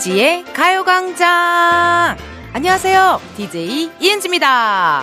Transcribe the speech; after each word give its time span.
이은지의 0.00 0.44
가요광장! 0.54 2.16
안녕하세요. 2.54 3.20
DJ 3.36 3.90
이은지입니다. 4.00 5.02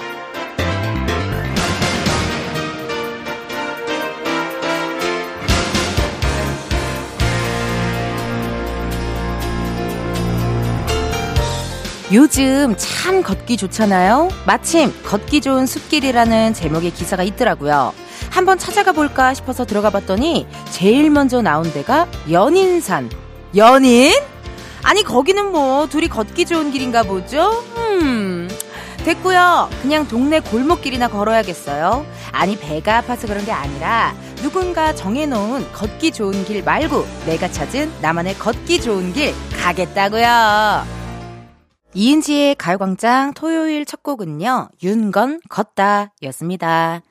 요즘 12.11 12.75
참 12.77 13.21
걷기 13.21 13.57
좋잖아요? 13.57 14.29
마침 14.47 14.91
걷기 15.03 15.41
좋은 15.41 15.67
숲길이라는 15.67 16.53
제목의 16.53 16.91
기사가 16.91 17.21
있더라고요. 17.21 17.93
한번 18.31 18.57
찾아가 18.57 18.93
볼까 18.93 19.35
싶어서 19.35 19.63
들어가 19.65 19.91
봤더니 19.91 20.47
제일 20.71 21.11
먼저 21.11 21.41
나온 21.41 21.71
데가 21.71 22.07
연인산. 22.31 23.11
연인? 23.55 24.11
아니, 24.87 25.03
거기는 25.03 25.51
뭐 25.51 25.85
둘이 25.87 26.07
걷기 26.07 26.45
좋은 26.45 26.71
길인가 26.71 27.03
보죠? 27.03 27.61
음. 27.75 28.49
됐고요. 29.03 29.69
그냥 29.81 30.07
동네 30.07 30.39
골목길이나 30.39 31.09
걸어야겠어요. 31.09 32.05
아니, 32.31 32.57
배가 32.57 32.99
아파서 32.99 33.27
그런 33.27 33.43
게 33.43 33.51
아니라 33.51 34.15
누군가 34.37 34.95
정해놓은 34.95 35.73
걷기 35.73 36.13
좋은 36.13 36.45
길 36.45 36.63
말고 36.63 37.05
내가 37.25 37.51
찾은 37.51 37.95
나만의 38.01 38.35
걷기 38.35 38.79
좋은 38.79 39.11
길 39.11 39.33
가겠다고요. 39.61 40.96
이은지의 41.93 42.55
가요광장 42.55 43.33
토요일 43.33 43.85
첫 43.85 44.03
곡은요, 44.03 44.69
윤건 44.83 45.39
걷다 45.49 46.11
였습니다. 46.23 47.01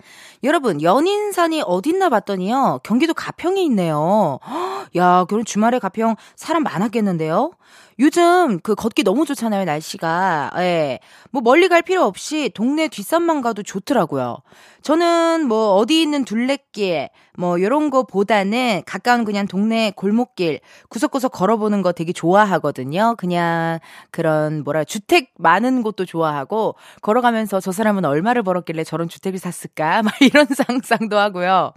여러분, 0.45 0.83
연인산이 0.83 1.63
어딨나 1.65 2.11
봤더니요, 2.11 2.81
경기도 2.85 3.15
가평에 3.15 3.63
있네요. 3.65 4.39
야, 4.97 5.25
그럼 5.29 5.45
주말에 5.45 5.79
가평 5.79 6.17
사람 6.37 6.63
많았겠는데요? 6.63 7.53
요즘 7.99 8.61
그 8.61 8.75
걷기 8.75 9.05
너무 9.05 9.25
좋잖아요, 9.25 9.65
날씨가. 9.65 10.51
예. 10.59 10.99
뭐 11.31 11.41
멀리 11.41 11.69
갈 11.69 11.81
필요 11.81 12.03
없이 12.05 12.51
동네 12.55 12.89
뒷산만 12.89 13.41
가도 13.41 13.63
좋더라고요. 13.63 14.39
저는 14.83 15.47
뭐 15.49 15.73
어디 15.75 16.03
있는 16.03 16.25
둘레길, 16.25 17.09
뭐 17.39 17.61
요런 17.61 17.89
거 17.91 18.03
보다는 18.05 18.83
가까운 18.87 19.25
그냥 19.25 19.47
동네 19.47 19.93
골목길, 19.97 20.61
구석구석 20.91 21.33
걸어보는 21.33 21.81
거 21.83 21.93
되게 21.93 22.13
좋아하거든요. 22.13 23.15
그냥 23.17 23.79
그런 24.11 24.63
뭐라, 24.63 24.85
주택 24.85 25.33
많은 25.39 25.83
곳도 25.83 26.05
좋아하고, 26.05 26.75
걸어가면서 27.01 27.61
저 27.61 27.73
사람은 27.73 28.05
얼마를 28.05 28.43
벌었길래 28.43 28.85
저런 28.85 29.09
주택을 29.09 29.39
샀을까? 29.39 30.03
막 30.05 30.13
이런 30.21 30.47
상상도 30.53 31.19
하고요. 31.19 31.73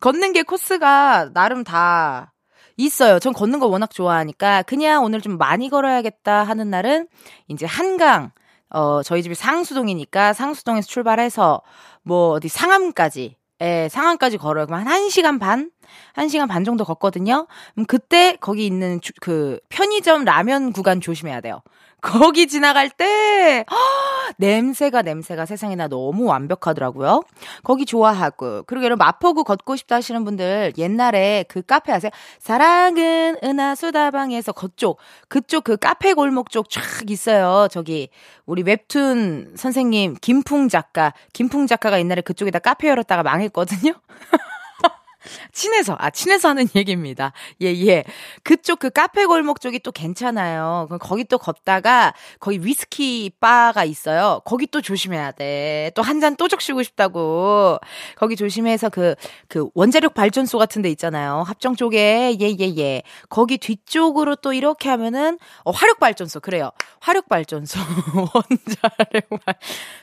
걷는 0.00 0.32
게 0.32 0.42
코스가 0.42 1.30
나름 1.34 1.64
다 1.64 2.29
있어요. 2.84 3.18
전 3.18 3.32
걷는 3.32 3.58
거 3.58 3.66
워낙 3.66 3.90
좋아하니까 3.90 4.62
그냥 4.62 5.04
오늘 5.04 5.20
좀 5.20 5.38
많이 5.38 5.68
걸어야겠다 5.68 6.44
하는 6.44 6.70
날은 6.70 7.08
이제 7.48 7.66
한강 7.66 8.32
어 8.68 9.02
저희 9.02 9.22
집이 9.22 9.34
상수동이니까 9.34 10.32
상수동에서 10.32 10.86
출발해서 10.86 11.62
뭐 12.02 12.30
어디 12.30 12.48
상암까지 12.48 13.36
예, 13.62 13.88
상암까지 13.90 14.38
걸어요. 14.38 14.66
그럼 14.66 14.86
한 14.86 14.86
1시간 14.86 15.38
반? 15.38 15.70
1시간 16.14 16.48
반 16.48 16.64
정도 16.64 16.84
걷거든요. 16.84 17.46
그럼 17.74 17.86
그때 17.86 18.36
거기 18.40 18.66
있는 18.66 19.00
주, 19.00 19.12
그 19.20 19.58
편의점 19.68 20.24
라면 20.24 20.72
구간 20.72 21.00
조심해야 21.00 21.40
돼요. 21.40 21.62
거기 22.00 22.46
지나갈 22.46 22.88
때 22.88 23.64
허, 23.70 23.76
냄새가 24.38 25.02
냄새가 25.02 25.46
세상에나 25.46 25.88
너무 25.88 26.24
완벽하더라고요. 26.24 27.22
거기 27.62 27.84
좋아하고 27.84 28.64
그리고 28.66 28.84
여러분 28.84 29.04
마포구 29.04 29.44
걷고 29.44 29.76
싶다 29.76 29.96
하시는 29.96 30.24
분들 30.24 30.74
옛날에 30.78 31.44
그 31.48 31.62
카페 31.62 31.92
아세요? 31.92 32.10
사랑은 32.38 33.36
은하수다방에서 33.42 34.52
그쪽 34.52 34.98
그쪽 35.28 35.64
그 35.64 35.76
카페 35.76 36.14
골목 36.14 36.50
쪽 36.50 36.70
쫙 36.70 36.82
있어요. 37.10 37.68
저기 37.70 38.08
우리 38.46 38.62
웹툰 38.62 39.54
선생님 39.56 40.16
김풍 40.20 40.68
작가 40.68 41.12
김풍 41.32 41.66
작가가 41.66 41.98
옛날에 41.98 42.22
그쪽에다 42.22 42.60
카페 42.60 42.88
열었다가 42.88 43.22
망했거든요. 43.22 43.92
친해서, 45.52 45.96
아, 45.98 46.10
친해서 46.10 46.48
하는 46.50 46.66
얘기입니다. 46.76 47.32
예, 47.62 47.66
예. 47.86 48.04
그쪽 48.42 48.78
그 48.78 48.90
카페 48.90 49.24
골목 49.26 49.60
쪽이 49.60 49.80
또 49.80 49.92
괜찮아요. 49.92 50.86
그럼 50.88 50.98
거기 50.98 51.24
또 51.24 51.38
걷다가 51.38 52.14
거기 52.40 52.58
위스키 52.64 53.30
바가 53.40 53.84
있어요. 53.84 54.40
거기 54.44 54.66
또 54.66 54.80
조심해야 54.80 55.32
돼. 55.32 55.90
또 55.94 56.02
한 56.02 56.20
잔 56.20 56.36
또 56.36 56.48
적시고 56.48 56.82
싶다고. 56.82 57.78
거기 58.16 58.36
조심해서 58.36 58.88
그, 58.90 59.14
그 59.48 59.68
원자력 59.74 60.14
발전소 60.14 60.58
같은 60.58 60.82
데 60.82 60.90
있잖아요. 60.90 61.42
합정 61.46 61.76
쪽에. 61.76 62.36
예, 62.40 62.46
예, 62.60 62.76
예. 62.78 63.02
거기 63.28 63.58
뒤쪽으로 63.58 64.36
또 64.36 64.52
이렇게 64.52 64.88
하면은, 64.88 65.38
어, 65.64 65.70
화력 65.70 65.98
발전소. 66.00 66.40
그래요. 66.40 66.70
화력 67.00 67.28
발전소. 67.28 67.78
원자력 68.34 69.28
발. 69.44 69.54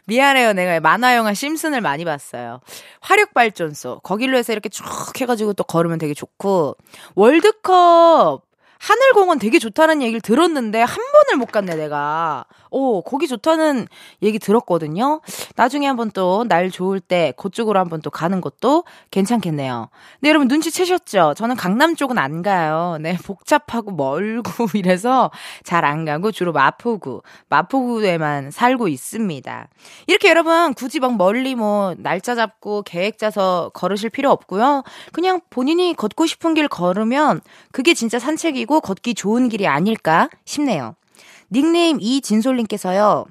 미안해요. 0.06 0.54
내가 0.54 0.80
만화 0.80 1.16
영화 1.16 1.34
심슨을 1.34 1.82
많이 1.82 2.06
봤어요. 2.06 2.60
화력 3.02 3.34
발전소. 3.34 4.00
거길로 4.04 4.38
해서 4.38 4.52
이렇게 4.54 4.70
쭉 4.70 4.86
해가지고 5.20 5.54
또 5.54 5.64
걸으면 5.64 5.98
되게 6.00 6.14
좋고. 6.14 6.76
월드컵 7.16 8.47
하늘공원 8.80 9.40
되게 9.40 9.60
좋다는 9.60 10.02
얘기를 10.02 10.22
들었는데 10.22 10.82
한 10.82 10.96
번을 10.96 11.38
못 11.40 11.52
갔네 11.52 11.76
내가. 11.76 12.46
오 12.70 13.02
거기 13.02 13.28
좋다는 13.28 13.88
얘기 14.22 14.40
들었거든요. 14.40 15.22
나중에 15.56 15.88
한번 15.88 16.12
또 16.12 16.44
날 16.48 16.70
좋을 16.72 17.00
때 17.00 17.34
그쪽으로 17.38 17.80
한번 17.80 18.02
또 18.02 18.10
가는 18.10 18.40
것도 18.42 18.84
괜찮겠네요. 19.12 19.90
네 20.22 20.30
여러분 20.30 20.48
눈치채셨죠? 20.48 21.34
저는 21.36 21.56
강남 21.56 21.96
쪽은 21.96 22.18
안 22.18 22.42
가요. 22.42 22.98
네 23.02 23.18
복잡하고 23.24 23.92
멀고 23.92 24.52
이래서 24.76 25.32
잘 25.64 25.86
안 25.88 26.04
가고 26.06 26.32
주로 26.32 26.52
마포구 26.52 27.22
마포구에만 27.50 28.52
살고 28.52 28.88
있습니다. 28.90 29.68
이렇게 30.08 30.30
여러분 30.30 30.74
굳이 30.74 31.00
막 31.00 31.16
멀리 31.18 31.56
뭐 31.56 31.96
날짜 31.98 32.36
잡고 32.36 32.82
계획 32.84 33.18
짜서 33.18 33.72
걸으실 33.74 34.10
필요 34.10 34.32
없고요. 34.32 34.84
그냥 35.14 35.40
본인이 35.50 35.94
걷고 35.94 36.26
싶은 36.26 36.54
길 36.54 36.68
걸으면 36.68 37.42
그게 37.72 37.94
진짜 37.94 38.20
산책이 38.20 38.66
그리고 38.68 38.82
걷기 38.82 39.16
좋은 39.16 39.48
길이 39.48 39.66
아닐까 39.66 40.30
싶네요. 40.44 40.96
닉네임 41.50 42.00
이진솔님께서요. 42.02 43.26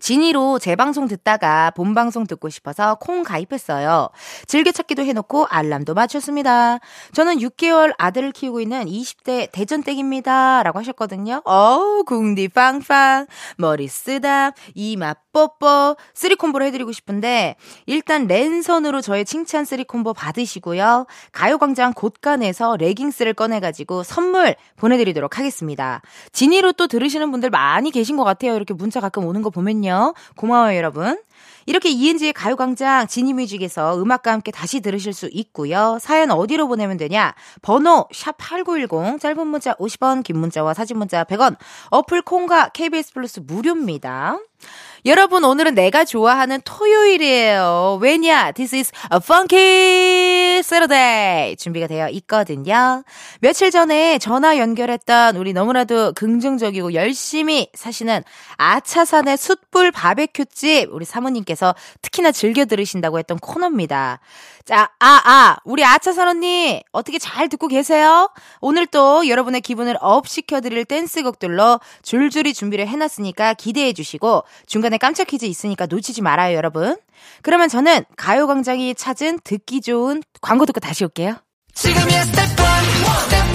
진이로 0.00 0.58
재방송 0.58 1.08
듣다가 1.08 1.70
본방송 1.72 2.26
듣고 2.26 2.48
싶어서 2.48 2.94
콩 2.94 3.22
가입했어요. 3.22 4.08
즐겨찾기도 4.46 5.02
해놓고 5.02 5.44
알람도 5.50 5.92
맞췄습니다. 5.92 6.78
저는 7.12 7.36
6개월 7.40 7.92
아들을 7.98 8.32
키우고 8.32 8.62
있는 8.62 8.86
20대 8.86 9.52
대전댁입니다. 9.52 10.62
라고 10.62 10.78
하셨거든요. 10.78 11.42
어우, 11.44 12.04
궁디 12.04 12.48
빵빵, 12.48 13.26
머리 13.58 13.86
쓰다, 13.88 14.52
이마 14.74 15.12
뽀뽀, 15.32 15.96
three 16.14 16.33
combo를 16.33 16.66
해드리고 16.68 16.92
싶은데, 16.92 17.56
일단 17.84 18.26
랜선으로 18.26 19.02
저의 19.02 19.24
칭찬 19.26 19.64
three 19.64 19.89
combo 19.89 20.14
받으시고요. 20.14 21.06
가요광장 21.32 21.92
곳간에서 21.92 22.76
레깅스를 22.76 23.34
꺼내가지고 23.34 24.04
선물 24.04 24.56
보내드리도록 24.76 25.38
하겠습니다. 25.38 26.00
진이로 26.32 26.72
또 26.72 26.86
들으시는 26.86 27.30
분들 27.30 27.50
많이 27.50 27.90
계신 27.90 28.16
것 28.16 28.24
같아요. 28.24 28.54
이렇게 28.56 28.72
문자 28.72 29.00
가끔 29.00 29.26
오는 29.26 29.42
거 29.42 29.50
보면 29.50 29.82
있거든요. 29.82 30.14
고마워요, 30.36 30.76
여러분. 30.76 31.20
이렇게 31.66 31.90
이은지의 31.90 32.32
가요광장 32.32 33.08
지니뮤직에서 33.08 34.00
음악과 34.00 34.32
함께 34.32 34.50
다시 34.50 34.80
들으실 34.80 35.12
수 35.12 35.28
있고요. 35.32 35.98
사연 36.00 36.30
어디로 36.30 36.68
보내면 36.68 36.96
되냐? 36.96 37.34
번호 37.60 38.06
샵8910 38.12 39.20
짧은 39.20 39.46
문자 39.46 39.74
50원 39.74 40.22
긴 40.22 40.38
문자와 40.38 40.74
사진 40.74 40.98
문자 40.98 41.24
100원 41.24 41.56
어플 41.90 42.22
콩과 42.22 42.70
KBS 42.70 43.12
플러스 43.12 43.40
무료입니다. 43.40 44.38
여러분, 45.04 45.42
오늘은 45.42 45.74
내가 45.74 46.04
좋아하는 46.04 46.60
토요일이에요. 46.64 47.98
왜냐? 48.00 48.52
This 48.52 48.76
is 48.76 48.92
a 49.12 49.18
funky 49.20 50.58
Saturday. 50.58 51.56
준비가 51.56 51.88
되어 51.88 52.08
있거든요. 52.10 53.02
며칠 53.40 53.72
전에 53.72 54.18
전화 54.18 54.58
연결했던 54.58 55.36
우리 55.36 55.54
너무나도 55.54 56.12
긍정적이고 56.12 56.94
열심히 56.94 57.68
사시는 57.74 58.22
아차산의 58.58 59.38
숯불 59.38 59.90
바베큐집 59.90 60.90
우리 60.92 61.04
사모님께서 61.04 61.74
특히나 62.00 62.30
즐겨 62.30 62.64
들으신다고 62.64 63.18
했던 63.18 63.38
코너입니다. 63.38 64.20
자, 64.64 64.90
아, 65.00 65.20
아, 65.24 65.56
우리 65.64 65.84
아차산 65.84 66.28
언니, 66.28 66.84
어떻게 66.92 67.18
잘 67.18 67.48
듣고 67.48 67.66
계세요? 67.66 68.30
오늘 68.60 68.86
또 68.86 69.26
여러분의 69.26 69.60
기분을 69.60 69.96
up 70.00 70.28
시켜드릴 70.28 70.84
댄스곡들로 70.84 71.80
줄줄이 72.02 72.54
준비를 72.54 72.86
해놨으니까 72.86 73.54
기대해 73.54 73.92
주시고, 73.92 74.44
중간에 74.66 74.98
깜짝 74.98 75.26
퀴즈 75.26 75.44
있으니까 75.44 75.86
놓치지 75.86 76.22
말아요, 76.22 76.56
여러분. 76.56 76.96
그러면 77.42 77.68
저는 77.68 78.04
가요광장이 78.16 78.94
찾은 78.94 79.40
듣기 79.44 79.80
좋은 79.80 80.22
광고 80.40 80.66
듣고 80.66 80.80
다시 80.80 81.04
올게요. 81.04 81.36
지금이야 81.74 82.24
스텝 82.24 82.48
1, 82.50 82.56
스텝 83.24 83.48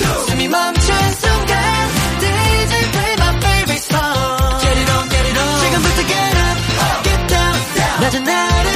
2, 0.00 0.30
숨이 0.30 0.48
멈춘 0.48 0.94
순간, 1.14 1.88
DJ 2.20 2.90
play 2.90 3.14
my 3.18 3.36
favorite 3.36 3.82
song. 3.82 4.60
Get 4.60 4.78
it 4.78 4.90
on, 4.92 5.08
get 5.08 5.28
it 5.28 5.38
on. 5.38 5.60
지금부터 5.60 6.02
get 6.06 6.36
up, 6.36 6.58
get 7.02 7.26
down, 7.28 7.54
낮은 8.02 8.28
아름 8.28 8.71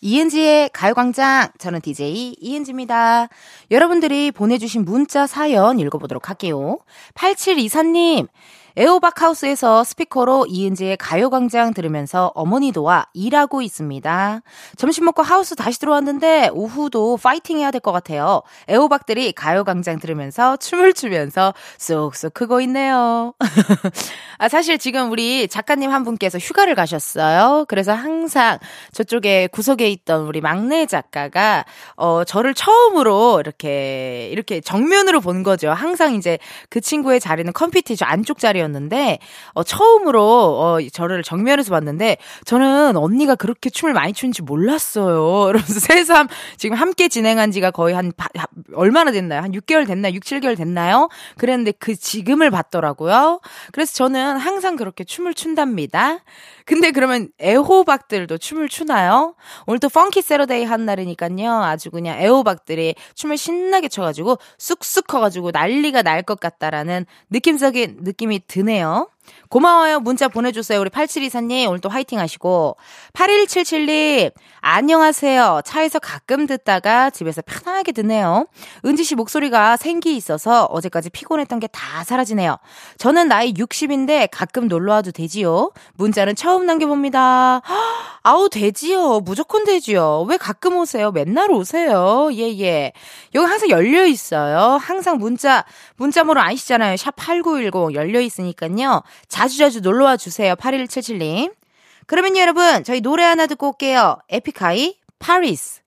이은지의 0.00 0.70
가요광장. 0.72 1.50
저는 1.58 1.80
DJ 1.80 2.36
이은지입니다. 2.40 3.28
여러분들이 3.70 4.30
보내주신 4.30 4.84
문자 4.84 5.26
사연 5.26 5.78
읽어보도록 5.78 6.28
할게요. 6.28 6.78
8724님, 7.14 8.28
에어박 8.76 9.20
하우스에서 9.22 9.84
스피커로 9.84 10.46
이은지의 10.46 10.96
가요광장 10.96 11.74
들으면서 11.74 12.30
어머니도와 12.34 13.06
일하고 13.14 13.62
있습니다. 13.62 14.42
점심 14.76 15.04
먹고 15.06 15.22
하우스 15.22 15.54
다시 15.56 15.78
들어왔는데 15.80 16.50
오후도 16.52 17.16
파이팅 17.16 17.58
해야 17.58 17.70
될 17.70 17.80
것 17.80 17.92
같아요. 17.92 18.42
에어박들이 18.68 19.32
가요광장 19.32 19.98
들으면서 19.98 20.56
춤을 20.58 20.92
추면서 20.92 21.54
쏙쏙 21.78 22.34
크고 22.34 22.60
있네요. 22.62 23.34
아, 24.38 24.48
사실 24.48 24.78
지금 24.78 25.10
우리 25.10 25.48
작가님 25.48 25.90
한 25.90 26.04
분께서 26.04 26.38
휴가를 26.38 26.74
가셨어요. 26.74 27.64
그래서 27.68 27.92
항상 27.92 28.58
저쪽에 28.92 29.48
구석에 29.48 29.88
있던 29.90 30.26
우리 30.26 30.40
막내 30.40 30.86
작가가 30.86 31.64
어, 31.96 32.24
저를 32.24 32.54
처음으로 32.54 33.40
이렇게, 33.40 34.28
이렇게 34.30 34.60
정면으로 34.60 35.20
본 35.20 35.42
거죠. 35.42 35.70
항상 35.70 36.14
이제 36.14 36.38
그 36.68 36.80
친구의 36.80 37.20
자리는 37.20 37.52
컴퓨터 37.52 37.94
안쪽 38.04 38.38
자리 38.38 38.59
였는데 38.60 39.18
어, 39.52 39.62
처음으로 39.62 40.22
어, 40.22 40.78
저를 40.92 41.22
정면에서 41.22 41.70
봤는데 41.70 42.16
저는 42.44 42.96
언니가 42.96 43.34
그렇게 43.34 43.68
춤을 43.70 43.92
많이 43.92 44.12
추는지 44.12 44.42
몰랐어요. 44.42 45.46
그러면서 45.52 45.80
새삼 45.80 46.28
지금 46.56 46.76
함께 46.76 47.08
진행한 47.08 47.50
지가 47.50 47.70
거의 47.72 47.94
한 47.94 48.12
바, 48.16 48.28
얼마나 48.74 49.10
됐나요? 49.10 49.42
한 49.42 49.52
6개월 49.52 49.86
됐나요? 49.86 50.14
6, 50.14 50.22
7개월 50.22 50.56
됐나요? 50.56 51.08
그랬는데 51.36 51.72
그 51.72 51.96
지금을 51.96 52.50
봤더라고요. 52.50 53.40
그래서 53.72 53.94
저는 53.94 54.36
항상 54.36 54.76
그렇게 54.76 55.04
춤을 55.04 55.34
춘답니다. 55.34 56.18
근데 56.64 56.92
그러면 56.92 57.28
애호박들도 57.42 58.38
춤을 58.38 58.68
추나요? 58.68 59.34
오늘 59.66 59.80
또 59.80 59.88
Funky 59.88 60.22
Saturday 60.22 60.64
한 60.64 60.86
날이니까요. 60.86 61.52
아주 61.62 61.90
그냥 61.90 62.20
애호박들이 62.20 62.94
춤을 63.14 63.36
신나게 63.36 63.88
춰가지고 63.88 64.38
쑥쑥 64.58 65.06
커가지고 65.08 65.50
난리가 65.50 66.02
날 66.02 66.20
것 66.22 66.38
같다라는 66.38 67.06
느낌적인 67.30 67.98
느낌이 68.02 68.42
드네요. 68.50 69.06
고마워요. 69.48 70.00
문자 70.00 70.28
보내주세요. 70.28 70.80
우리 70.80 70.90
8724님, 70.90 71.68
오늘 71.68 71.80
또 71.80 71.88
화이팅 71.88 72.18
하시고. 72.20 72.76
8177님, 73.14 74.32
안녕하세요. 74.60 75.62
차에서 75.64 75.98
가끔 75.98 76.46
듣다가 76.46 77.10
집에서 77.10 77.42
편하게 77.42 77.92
듣네요. 77.92 78.46
은지씨 78.84 79.14
목소리가 79.14 79.76
생기 79.76 80.14
있어서 80.16 80.64
어제까지 80.66 81.10
피곤했던 81.10 81.58
게 81.58 81.70
다 81.72 82.04
사라지네요. 82.04 82.56
저는 82.98 83.28
나이 83.28 83.54
60인데 83.54 84.28
가끔 84.30 84.68
놀러와도 84.68 85.12
되지요? 85.12 85.70
문자는 85.94 86.34
처음 86.36 86.66
남겨봅니다. 86.66 87.62
아우, 88.22 88.48
되지요. 88.50 89.20
무조건 89.20 89.64
되지요. 89.64 90.26
왜 90.28 90.36
가끔 90.36 90.76
오세요? 90.76 91.10
맨날 91.10 91.50
오세요. 91.50 92.28
예, 92.32 92.58
예. 92.58 92.92
여기 93.34 93.46
항상 93.46 93.70
열려 93.70 94.04
있어요. 94.04 94.78
항상 94.80 95.16
문자, 95.18 95.64
문자번호 95.96 96.40
아시잖아요. 96.40 96.96
샵8910 96.96 97.94
열려 97.94 98.20
있으니까요. 98.20 99.02
자주자주 99.28 99.80
놀러와 99.80 100.16
주세요. 100.16 100.54
8177님. 100.54 101.52
그러면 102.06 102.36
여러분, 102.36 102.82
저희 102.84 103.00
노래 103.00 103.24
하나 103.24 103.46
듣고 103.46 103.68
올게요. 103.68 104.18
에픽하이, 104.28 104.96
파리스. 105.18 105.80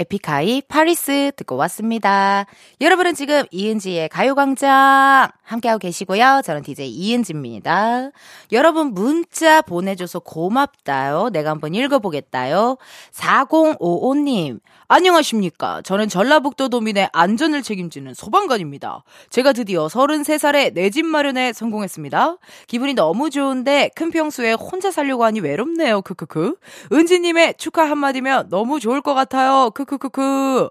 에픽하이, 0.00 0.62
파리스 0.62 1.32
듣고 1.36 1.56
왔습니다. 1.56 2.46
여러분은 2.80 3.14
지금 3.14 3.44
이은지의 3.50 4.08
가요광장 4.08 5.28
함께하고 5.42 5.78
계시고요. 5.78 6.40
저는 6.42 6.62
DJ 6.62 6.88
이은지입니다. 6.90 8.10
여러분 8.52 8.94
문자 8.94 9.60
보내줘서 9.60 10.20
고맙다요. 10.20 11.28
내가 11.34 11.50
한번 11.50 11.74
읽어보겠다요. 11.74 12.78
4055님, 13.12 14.60
안녕하십니까. 14.94 15.82
저는 15.82 16.08
전라북도 16.08 16.68
도민의 16.68 17.10
안전을 17.12 17.62
책임지는 17.62 18.12
소방관입니다. 18.12 19.04
제가 19.30 19.52
드디어 19.52 19.86
33살에 19.86 20.74
내 20.74 20.90
집 20.90 21.06
마련에 21.06 21.52
성공했습니다. 21.52 22.38
기분이 22.66 22.94
너무 22.94 23.30
좋은데 23.30 23.90
큰 23.94 24.10
평수에 24.10 24.54
혼자 24.54 24.90
살려고 24.90 25.22
하니 25.24 25.38
외롭네요. 25.38 26.02
크크크. 26.02 26.56
은지님의 26.92 27.54
축하 27.56 27.88
한마디면 27.88 28.48
너무 28.48 28.80
좋을 28.80 29.00
것 29.00 29.14
같아요. 29.14 29.70
크크크크. 29.70 30.68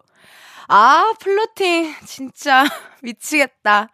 아, 0.68 1.14
플로팅. 1.22 1.94
진짜 2.06 2.66
미치겠다. 3.02 3.88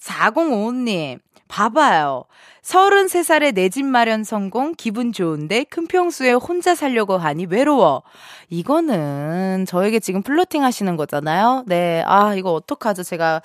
4055님. 0.00 1.18
봐봐요. 1.46 2.24
33살에 2.72 3.54
내 3.54 3.70
집 3.70 3.86
마련 3.86 4.24
성공, 4.24 4.74
기분 4.76 5.12
좋은데 5.12 5.64
큰 5.64 5.86
평수에 5.86 6.32
혼자 6.32 6.74
살려고 6.74 7.16
하니 7.16 7.46
외로워. 7.46 8.02
이거는 8.50 9.64
저에게 9.66 10.00
지금 10.00 10.22
플로팅 10.22 10.64
하시는 10.64 10.94
거잖아요. 10.96 11.64
네. 11.66 12.02
아, 12.06 12.34
이거 12.34 12.52
어떡하죠? 12.52 13.04
제가 13.04 13.40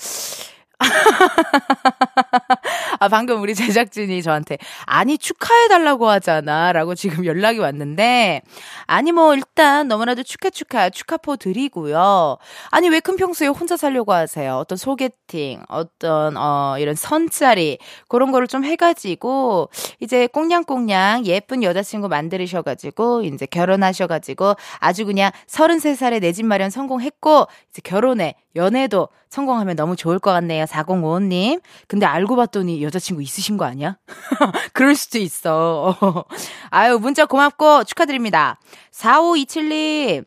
아, 2.99 3.07
방금 3.09 3.41
우리 3.41 3.55
제작진이 3.55 4.21
저한테, 4.23 4.57
아니, 4.85 5.17
축하해달라고 5.17 6.09
하잖아. 6.09 6.71
라고 6.73 6.95
지금 6.95 7.25
연락이 7.25 7.59
왔는데, 7.59 8.41
아니, 8.87 9.11
뭐, 9.11 9.33
일단 9.35 9.87
너무나도 9.87 10.23
축하, 10.23 10.49
축하, 10.49 10.89
축하포 10.89 11.37
드리고요. 11.37 12.37
아니, 12.71 12.89
왜 12.89 12.99
큰 13.03 13.17
평소에 13.17 13.47
혼자 13.47 13.75
살려고 13.75 14.13
하세요? 14.13 14.55
어떤 14.55 14.77
소개팅, 14.77 15.61
어떤, 15.67 16.37
어, 16.37 16.75
이런 16.79 16.95
선짜리, 16.95 17.77
그런 18.07 18.31
거를 18.31 18.47
좀 18.47 18.63
해가지고, 18.63 19.69
이제 19.99 20.27
꽁냥꽁냥 20.27 21.25
예쁜 21.25 21.63
여자친구 21.63 22.07
만들으셔가지고, 22.07 23.23
이제 23.23 23.45
결혼하셔가지고, 23.45 24.55
아주 24.79 25.05
그냥 25.05 25.31
33살에 25.47 26.21
내 26.21 26.31
집 26.33 26.45
마련 26.45 26.69
성공했고, 26.69 27.47
이제 27.69 27.81
결혼해. 27.83 28.35
연애도 28.55 29.09
성공하면 29.29 29.75
너무 29.75 29.95
좋을 29.95 30.19
것 30.19 30.31
같네요. 30.31 30.65
4055님. 30.65 31.61
근데 31.87 32.05
알고 32.05 32.35
봤더니 32.35 32.83
여자친구 32.83 33.21
있으신 33.21 33.57
거 33.57 33.65
아니야? 33.65 33.97
그럴 34.73 34.95
수도 34.95 35.17
있어. 35.17 35.95
아유, 36.69 36.99
문자 36.99 37.25
고맙고 37.25 37.83
축하드립니다. 37.85 38.59
4527님. 38.91 40.23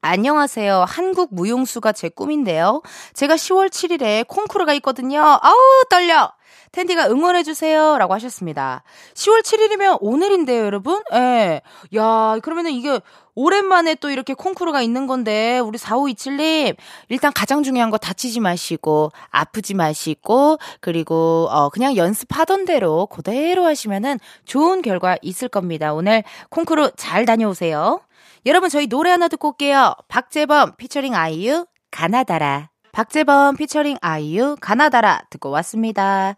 안녕하세요. 0.00 0.84
한국 0.86 1.34
무용수가 1.34 1.92
제 1.92 2.08
꿈인데요. 2.08 2.82
제가 3.14 3.34
10월 3.34 3.68
7일에 3.68 4.26
콩쿠르가 4.28 4.72
있거든요. 4.74 5.20
아우, 5.20 5.56
떨려! 5.90 6.32
텐디가 6.72 7.08
응원해주세요. 7.08 7.98
라고 7.98 8.14
하셨습니다. 8.14 8.82
10월 9.14 9.42
7일이면 9.42 9.98
오늘인데요, 10.00 10.64
여러분? 10.64 11.02
예. 11.12 11.60
야, 11.96 12.38
그러면은 12.42 12.72
이게 12.72 13.00
오랜만에 13.34 13.94
또 13.94 14.10
이렇게 14.10 14.34
콩쿠르가 14.34 14.82
있는 14.82 15.06
건데, 15.06 15.60
우리 15.60 15.78
4527님, 15.78 16.76
일단 17.08 17.32
가장 17.32 17.62
중요한 17.62 17.90
거 17.90 17.96
다치지 17.96 18.40
마시고, 18.40 19.12
아프지 19.30 19.74
마시고, 19.74 20.58
그리고, 20.80 21.46
어, 21.50 21.68
그냥 21.68 21.96
연습하던 21.96 22.64
대로 22.64 23.06
그대로 23.06 23.64
하시면은 23.64 24.18
좋은 24.44 24.82
결과 24.82 25.16
있을 25.22 25.48
겁니다. 25.48 25.94
오늘 25.94 26.24
콩쿠르 26.50 26.92
잘 26.96 27.24
다녀오세요. 27.26 28.00
여러분, 28.46 28.68
저희 28.70 28.88
노래 28.88 29.10
하나 29.10 29.28
듣고 29.28 29.50
올게요. 29.50 29.94
박재범 30.08 30.76
피처링 30.76 31.14
아이유, 31.14 31.66
가나다라. 31.90 32.70
박재범 32.92 33.56
피처링 33.56 33.98
아이유 34.00 34.56
가나다라 34.60 35.22
듣고 35.30 35.50
왔습니다. 35.50 36.34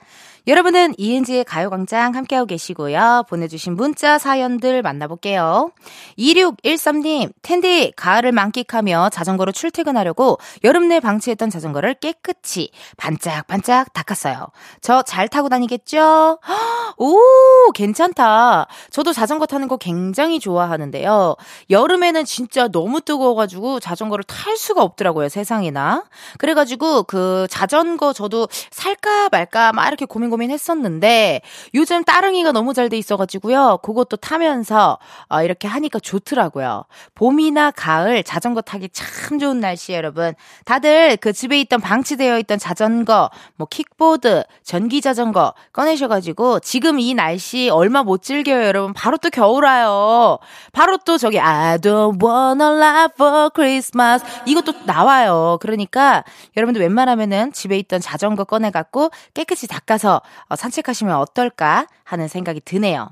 여러분은 0.50 0.94
이은지의 0.98 1.44
가요광장 1.44 2.16
함께하고 2.16 2.46
계시고요. 2.46 3.22
보내주신 3.28 3.76
문자 3.76 4.18
사연들 4.18 4.82
만나볼게요. 4.82 5.70
2613님, 6.18 7.32
텐디, 7.40 7.92
가을을 7.94 8.32
만끽하며 8.32 9.10
자전거로 9.10 9.52
출퇴근하려고 9.52 10.38
여름 10.64 10.88
내 10.88 10.98
방치했던 10.98 11.50
자전거를 11.50 11.94
깨끗이 11.94 12.70
반짝반짝 12.96 13.92
닦았어요. 13.92 14.48
저 14.80 15.04
잘 15.06 15.28
타고 15.28 15.48
다니겠죠? 15.48 16.40
오, 16.98 17.72
괜찮다. 17.72 18.66
저도 18.90 19.12
자전거 19.12 19.46
타는 19.46 19.68
거 19.68 19.76
굉장히 19.76 20.40
좋아하는데요. 20.40 21.36
여름에는 21.70 22.24
진짜 22.24 22.66
너무 22.66 23.00
뜨거워가지고 23.00 23.78
자전거를 23.78 24.24
탈 24.24 24.56
수가 24.56 24.82
없더라고요, 24.82 25.28
세상에나. 25.28 26.04
그래가지고 26.38 27.04
그 27.04 27.46
자전거 27.50 28.12
저도 28.12 28.48
살까 28.72 29.28
말까 29.30 29.72
막 29.72 29.86
이렇게 29.86 30.06
고민 30.06 30.28
고민 30.30 30.39
했었는데 30.48 31.42
요즘 31.74 32.04
따릉이가 32.04 32.52
너무 32.52 32.74
잘 32.74 32.90
돼 32.90 32.98
있어가지고요. 32.98 33.78
그것도 33.82 34.18
타면서 34.18 34.98
어, 35.28 35.42
이렇게 35.42 35.66
하니까 35.68 35.98
좋더라고요. 35.98 36.84
봄이나 37.14 37.70
가을 37.70 38.22
자전거 38.22 38.60
타기 38.60 38.90
참 38.92 39.38
좋은 39.38 39.60
날씨 39.60 39.92
여러분. 39.92 40.34
다들 40.64 41.16
그 41.18 41.32
집에 41.32 41.58
있던 41.60 41.80
방치되어 41.80 42.38
있던 42.40 42.58
자전거, 42.58 43.30
뭐 43.56 43.66
킥보드, 43.70 44.44
전기 44.62 45.00
자전거 45.00 45.54
꺼내셔가지고 45.72 46.60
지금 46.60 46.98
이 46.98 47.14
날씨 47.14 47.70
얼마 47.70 48.02
못 48.02 48.22
즐겨요 48.22 48.64
여러분. 48.64 48.92
바로 48.92 49.16
또 49.16 49.30
겨울 49.30 49.64
와요. 49.64 50.38
바로 50.72 50.98
또 50.98 51.16
저기 51.16 51.38
I 51.38 51.78
don't 51.78 52.22
wanna 52.22 52.76
live 52.76 53.14
for 53.14 53.50
Christmas 53.54 54.24
이것도 54.46 54.72
나와요. 54.84 55.58
그러니까 55.60 56.24
여러분들 56.56 56.82
웬만하면은 56.82 57.52
집에 57.52 57.78
있던 57.78 58.00
자전거 58.00 58.44
꺼내갖고 58.44 59.10
깨끗이 59.34 59.66
닦아서 59.66 60.19
어, 60.48 60.56
산책하시면 60.56 61.14
어떨까 61.16 61.86
하는 62.04 62.28
생각이 62.28 62.60
드네요. 62.64 63.10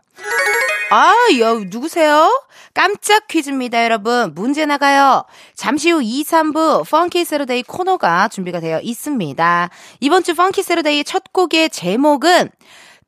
아, 0.91 1.13
여, 1.39 1.55
누구세요? 1.67 2.31
깜짝 2.73 3.29
퀴즈입니다, 3.29 3.85
여러분. 3.85 4.33
문제 4.35 4.65
나가요. 4.65 5.25
잠시 5.55 5.91
후 5.91 6.03
2, 6.03 6.25
3부 6.25 6.89
Funky 6.89 7.27
Saturday 7.27 7.63
코너가 7.65 8.29
준비가 8.29 8.61
되어 8.61 8.81
있습니다. 8.81 9.71
이번 10.01 10.23
주 10.23 10.35
Funky 10.35 10.63
Saturday 10.63 11.05
첫 11.05 11.25
곡의 11.33 11.69
제목은 11.71 12.51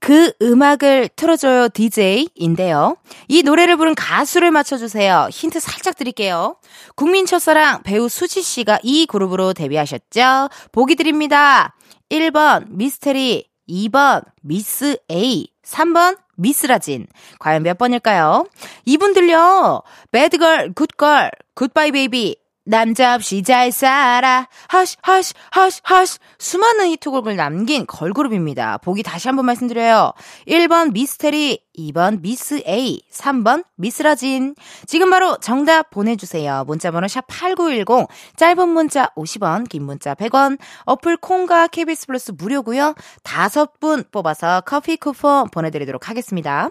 그 0.01 0.33
음악을 0.43 1.11
틀어줘요 1.15 1.69
DJ인데요. 1.69 2.97
이 3.29 3.43
노래를 3.43 3.77
부른 3.77 3.95
가수를 3.95 4.51
맞춰주세요. 4.51 5.29
힌트 5.31 5.61
살짝 5.61 5.97
드릴게요. 5.97 6.57
국민 6.97 7.27
첫사랑 7.27 7.83
배우 7.83 8.09
수지 8.09 8.43
씨가 8.43 8.81
이 8.83 9.07
그룹으로 9.07 9.53
데뷔하셨죠. 9.53 10.49
보기 10.73 10.97
드립니다. 10.97 11.75
1번 12.11 12.65
미스테리, 12.71 13.50
2번 13.71 14.25
Miss 14.43 14.99
A, 15.11 15.47
3번 15.65 16.19
미스라진. 16.37 17.07
과연 17.39 17.63
몇 17.63 17.79
번일까요? 17.79 18.47
이분들요. 18.85 19.83
Bad 20.11 20.34
Girl, 20.34 20.73
Good 20.75 21.00
Girl, 21.00 21.31
Goodbye 21.55 21.93
Baby, 21.93 22.37
남자 22.65 23.15
없이 23.15 23.43
잘 23.43 23.73
살아. 23.73 24.49
Hush, 24.69 24.97
Hush, 25.03 25.35
Hush, 25.51 25.81
Hush. 25.83 26.19
수많은 26.39 26.89
히트곡을 26.91 27.37
남긴 27.37 27.87
걸그룹입니다. 27.87 28.79
보기 28.79 29.03
다시 29.03 29.29
한번 29.29 29.47
말씀드려요. 29.47 30.13
1번 30.47 30.93
미스테리, 30.93 31.61
2번 31.79 32.21
Miss 32.21 32.63
A, 32.67 33.01
3번 33.11 33.65
미스라진. 33.77 34.55
지금 34.87 35.11
바로 35.11 35.37
정답 35.39 35.91
보내주세요. 35.91 36.65
문자번호 36.67 37.09
샵 37.09 37.25
8910, 37.27 38.09
짧은 38.37 38.69
문자 38.69 39.07
50원, 39.17 39.69
긴 39.69 39.85
문자 39.85 40.15
100원, 40.15 40.59
어플 40.85 41.17
콩과 41.19 41.69
KBS 41.69 42.07
플러스 42.07 42.33
무료고요 42.37 42.95
다섯 43.23 43.81
분 43.81 44.05
뽑아서 44.11 44.63
커피 44.63 44.97
쿠폰 44.97 45.49
보내드리도록 45.51 46.09
하겠습니다. 46.09 46.71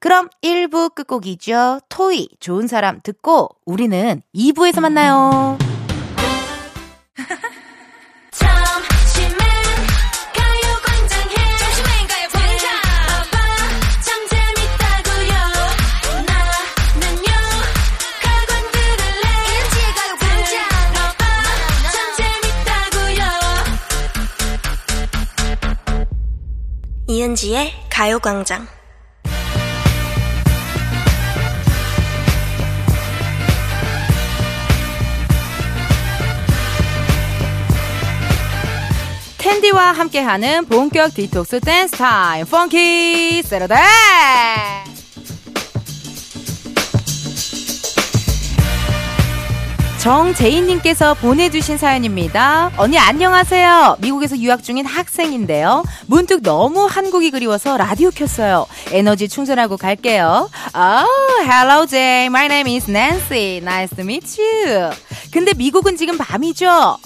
그럼 0.00 0.28
1부 0.42 0.94
끝곡이죠. 0.94 1.80
토이, 1.88 2.28
좋은 2.40 2.66
사람 2.66 3.00
듣고 3.02 3.50
우리는 3.64 4.22
2부에서 4.34 4.80
만나요. 4.80 5.67
이은지의 27.28 27.72
가요광장. 27.90 28.66
은디와 39.36 39.92
함께하는 39.92 40.64
본격 40.66 41.14
디톡스 41.14 41.60
댄스 41.60 41.96
타임. 41.96 42.46
Funky 42.46 43.42
Saturday 43.42 43.74
정재인님께서 49.98 51.14
보내주신 51.14 51.76
사연입니다. 51.76 52.70
언니 52.76 52.98
안녕하세요. 52.98 53.96
미국에서 53.98 54.38
유학 54.38 54.62
중인 54.62 54.86
학생인데요. 54.86 55.82
문득 56.06 56.42
너무 56.42 56.86
한국이 56.86 57.32
그리워서 57.32 57.76
라디오 57.76 58.10
켰어요. 58.10 58.66
에너지 58.92 59.28
충전하고 59.28 59.76
갈게요. 59.76 60.48
Oh, 60.74 61.42
hello 61.50 61.84
Jay. 61.86 62.26
My 62.26 62.46
name 62.46 62.76
is 62.76 62.88
Nancy. 62.88 63.56
Nice 63.56 63.96
to 63.96 64.04
meet 64.04 64.40
you. 64.40 64.90
근데 65.32 65.52
미국은 65.52 65.96
지금 65.96 66.16
밤이죠? 66.16 66.98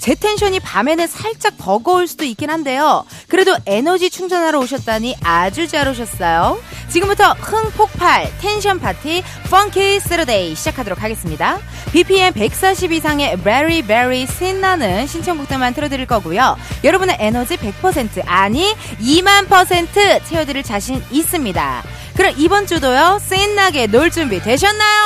제 0.00 0.14
텐션이 0.14 0.60
밤에는 0.60 1.06
살짝 1.06 1.56
버거울 1.56 2.06
수도 2.08 2.24
있긴 2.24 2.50
한데요. 2.50 3.04
그래도 3.28 3.56
에너지 3.66 4.10
충전하러 4.10 4.58
오셨다니 4.58 5.16
아주 5.22 5.68
잘 5.68 5.88
오셨어요. 5.88 6.58
지금부터 6.90 7.32
흥 7.40 7.70
폭발 7.70 8.30
텐션 8.40 8.78
파티 8.78 9.22
Funky 9.48 10.00
Saturday 10.00 10.54
시작하도록 10.54 11.02
하겠습니다. 11.02 11.58
BPM 11.92 12.31
140 12.34 12.92
이상의 12.92 13.36
very 13.38 13.82
very 13.82 14.26
신나는 14.26 15.06
신청곡들만 15.06 15.74
틀어드릴 15.74 16.06
거고요. 16.06 16.56
여러분의 16.84 17.16
에너지 17.20 17.56
100% 17.56 18.22
아니 18.26 18.74
2만 19.00 19.48
퍼센트 19.48 20.22
채워드릴 20.24 20.62
자신 20.62 21.02
있습니다. 21.10 21.82
그럼 22.16 22.34
이번 22.36 22.66
주도요 22.66 23.18
신나게 23.26 23.86
놀 23.86 24.10
준비 24.10 24.40
되셨나요? 24.40 25.02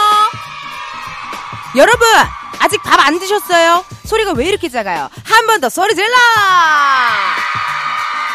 여러분 1.76 2.06
아직 2.58 2.82
밥 2.82 3.00
안 3.06 3.18
드셨어요? 3.18 3.84
소리가 4.04 4.32
왜 4.32 4.46
이렇게 4.46 4.68
작아요? 4.68 5.08
한 5.24 5.46
번 5.46 5.60
더 5.60 5.68
소리 5.68 5.94
질러! 5.94 6.16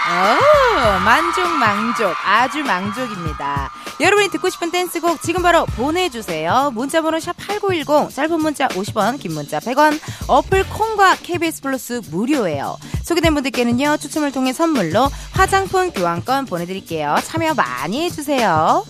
오, 0.03 0.99
만족, 1.05 1.47
망족. 1.47 2.15
아주 2.25 2.63
망족입니다. 2.63 3.71
여러분이 3.99 4.29
듣고 4.29 4.49
싶은 4.49 4.71
댄스곡 4.71 5.21
지금 5.21 5.43
바로 5.43 5.65
보내주세요. 5.65 6.71
문자번호 6.73 7.19
샵 7.19 7.35
8910, 7.37 8.09
짧은 8.15 8.41
문자 8.41 8.67
50원, 8.69 9.19
긴 9.19 9.33
문자 9.33 9.59
100원, 9.59 9.99
어플 10.27 10.69
콩과 10.69 11.17
KBS 11.17 11.61
플러스 11.61 12.01
무료예요. 12.09 12.77
소개된 13.03 13.35
분들께는요, 13.35 13.97
추첨을 13.97 14.31
통해 14.31 14.53
선물로 14.53 15.07
화장품 15.33 15.91
교환권 15.91 16.47
보내드릴게요. 16.47 17.17
참여 17.23 17.53
많이 17.53 18.01
해주세요. 18.05 18.83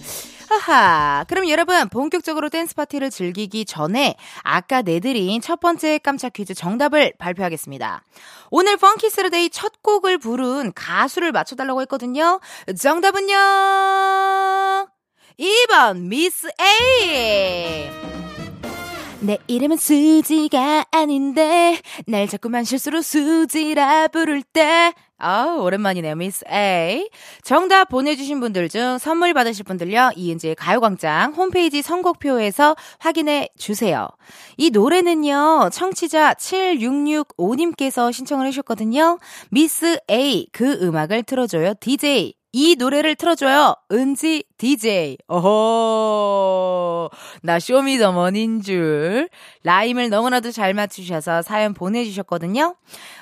하하. 0.51 1.23
그럼 1.27 1.49
여러분, 1.49 1.87
본격적으로 1.89 2.49
댄스 2.49 2.75
파티를 2.75 3.09
즐기기 3.09 3.65
전에 3.65 4.15
아까 4.43 4.81
내드린 4.81 5.39
첫 5.41 5.59
번째 5.59 5.97
깜짝 5.99 6.33
퀴즈 6.33 6.53
정답을 6.53 7.13
발표하겠습니다. 7.17 8.03
오늘 8.49 8.77
Funky 8.77 9.09
Saturday 9.09 9.49
첫 9.49 9.81
곡을 9.81 10.17
부른 10.17 10.73
가수를 10.73 11.31
맞춰달라고 11.31 11.81
했거든요. 11.81 12.39
정답은요, 12.77 13.33
2번, 15.39 16.01
Miss 16.01 16.47
A! 16.59 17.89
내 19.21 19.37
이름은 19.45 19.77
수지가 19.77 20.85
아닌데 20.91 21.79
날 22.07 22.27
자꾸만 22.27 22.63
실수로 22.63 23.03
수지라 23.03 24.07
부를 24.07 24.41
때 24.41 24.93
아, 25.23 25.57
오랜만이네요, 25.59 26.15
미스 26.15 26.43
A. 26.51 27.07
정답 27.43 27.89
보내주신 27.89 28.39
분들 28.39 28.69
중 28.69 28.97
선물 28.97 29.35
받으실 29.35 29.63
분들요, 29.63 30.11
이은지의 30.15 30.55
가요광장 30.55 31.33
홈페이지 31.33 31.83
선곡표에서 31.83 32.75
확인해 32.97 33.49
주세요. 33.55 34.09
이 34.57 34.71
노래는요, 34.71 35.69
청취자 35.71 36.33
7665님께서 36.33 38.11
신청을 38.11 38.47
해주셨거든요. 38.47 39.19
미스 39.51 39.99
A, 40.09 40.47
그 40.51 40.79
음악을 40.81 41.23
틀어줘요, 41.23 41.75
DJ. 41.79 42.33
이 42.53 42.75
노래를 42.77 43.15
틀어줘요. 43.15 43.75
은지 43.91 44.43
DJ. 44.61 45.17
어허. 45.27 47.09
나 47.41 47.59
쇼미더머니인 47.59 48.61
줄. 48.61 49.27
라임을 49.63 50.11
너무나도 50.11 50.51
잘 50.51 50.75
맞추셔서 50.75 51.41
사연 51.41 51.73
보내주셨거든요. 51.73 52.75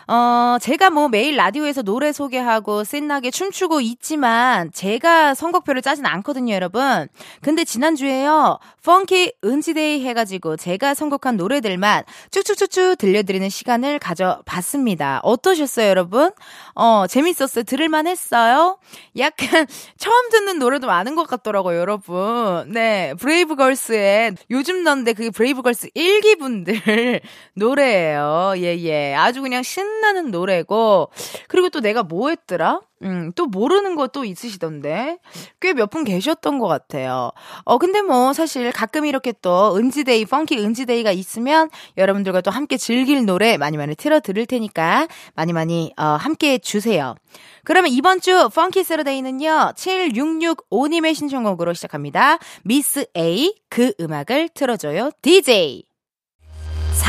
어, 0.08 0.58
제가 0.60 0.90
뭐 0.90 1.08
매일 1.08 1.38
라디오에서 1.38 1.84
노래 1.84 2.12
소개하고 2.12 2.84
신나게 2.84 3.32
춤추고 3.32 3.80
있지만 3.80 4.72
제가 4.74 5.34
선곡표를 5.34 5.82
짜진 5.82 6.06
않거든요, 6.06 6.54
여러분. 6.54 7.08
근데 7.42 7.64
지난주에요. 7.64 8.60
Funky 8.84 9.34
은지day 9.46 10.04
해가지고 10.06 10.58
제가 10.58 10.94
선곡한 10.94 11.38
노래들만 11.38 12.04
쭉쭉쭉쭉 12.32 12.98
들려드리는 12.98 13.48
시간을 13.48 14.00
가져봤습니다. 14.00 15.20
어떠셨어요, 15.24 15.88
여러분? 15.88 16.32
어, 16.76 17.06
재밌었어요? 17.08 17.64
들을만 17.64 18.08
했어요? 18.08 18.78
약간 19.18 19.68
처음 19.98 20.30
듣는 20.32 20.60
노래도 20.60 20.88
많은 20.88 21.16
것 21.16 21.29
같더라고요, 21.30 21.78
여러분. 21.80 22.72
네, 22.72 23.14
브레이브걸스의 23.20 24.36
요즘 24.52 24.84
넌데 24.84 25.14
그게 25.14 25.30
브레이브걸스 25.30 25.90
1기분들 25.96 27.22
노래예요. 27.56 28.54
예, 28.58 28.78
예. 28.80 29.14
아주 29.16 29.42
그냥 29.42 29.64
신나는 29.64 30.32
노래고 30.32 31.10
그리고 31.48 31.70
또 31.70 31.80
내가 31.80 32.04
뭐 32.04 32.30
했더라? 32.30 32.82
음, 33.04 33.32
또 33.36 33.46
모르는 33.48 33.96
것도 33.96 34.26
있으시던데. 34.26 35.18
꽤 35.62 35.74
몇 35.74 35.90
분 35.90 36.04
계셨던 36.04 36.60
것 36.60 36.68
같아요. 36.68 37.32
어, 37.64 37.78
근데 37.78 38.02
뭐 38.02 38.34
사실 38.34 38.72
가끔 38.72 39.06
이렇게 39.06 39.34
또 39.42 39.76
은지day, 39.78 40.26
Funky 40.26 40.58
은지day가 40.58 41.12
있으면 41.12 41.70
여러분들과 41.98 42.42
또 42.42 42.52
함께 42.52 42.78
즐길 42.78 43.26
노래 43.26 43.58
많이 43.58 43.78
많이 43.78 43.96
틀어 43.96 44.20
드릴 44.20 44.46
테니까 44.46 45.08
많이 45.36 45.54
많이, 45.54 45.94
어, 45.98 46.04
함께 46.04 46.54
해주세요. 46.54 47.16
그러면 47.64 47.92
이번 47.92 48.20
주 48.22 48.50
Funky 48.54 48.84
Saturday는요, 48.84 49.74
7665님의 49.76 51.16
신청곡으로 51.16 51.74
시작합니다. 51.74 52.38
Miss 52.64 53.06
A, 53.18 53.56
그 53.70 53.94
음악을 54.00 54.50
틀어줘요. 54.54 55.12
DJ. 55.22 55.89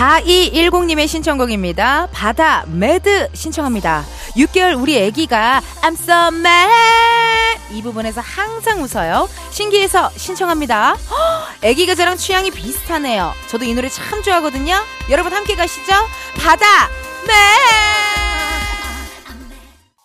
4210님의 0.00 1.06
신청곡입니다. 1.06 2.08
바다 2.10 2.64
Mad 2.66 3.28
신청합니다. 3.34 4.02
6개월 4.34 4.80
우리 4.80 4.96
애기가 4.96 5.60
I'm 5.82 5.92
so 5.92 6.34
mad 6.34 7.60
이 7.70 7.82
부분에서 7.82 8.22
항상 8.22 8.82
웃어요. 8.82 9.28
신기해서 9.50 10.10
신청합니다. 10.16 10.92
허, 10.92 11.16
애기가 11.62 11.94
저랑 11.94 12.16
취향이 12.16 12.50
비슷하네요. 12.50 13.34
저도 13.48 13.66
이 13.66 13.74
노래 13.74 13.90
참 13.90 14.22
좋아하거든요. 14.22 14.74
여러분 15.10 15.34
함께 15.34 15.54
가시죠. 15.54 15.92
바다 16.38 16.88
네. 17.26 18.29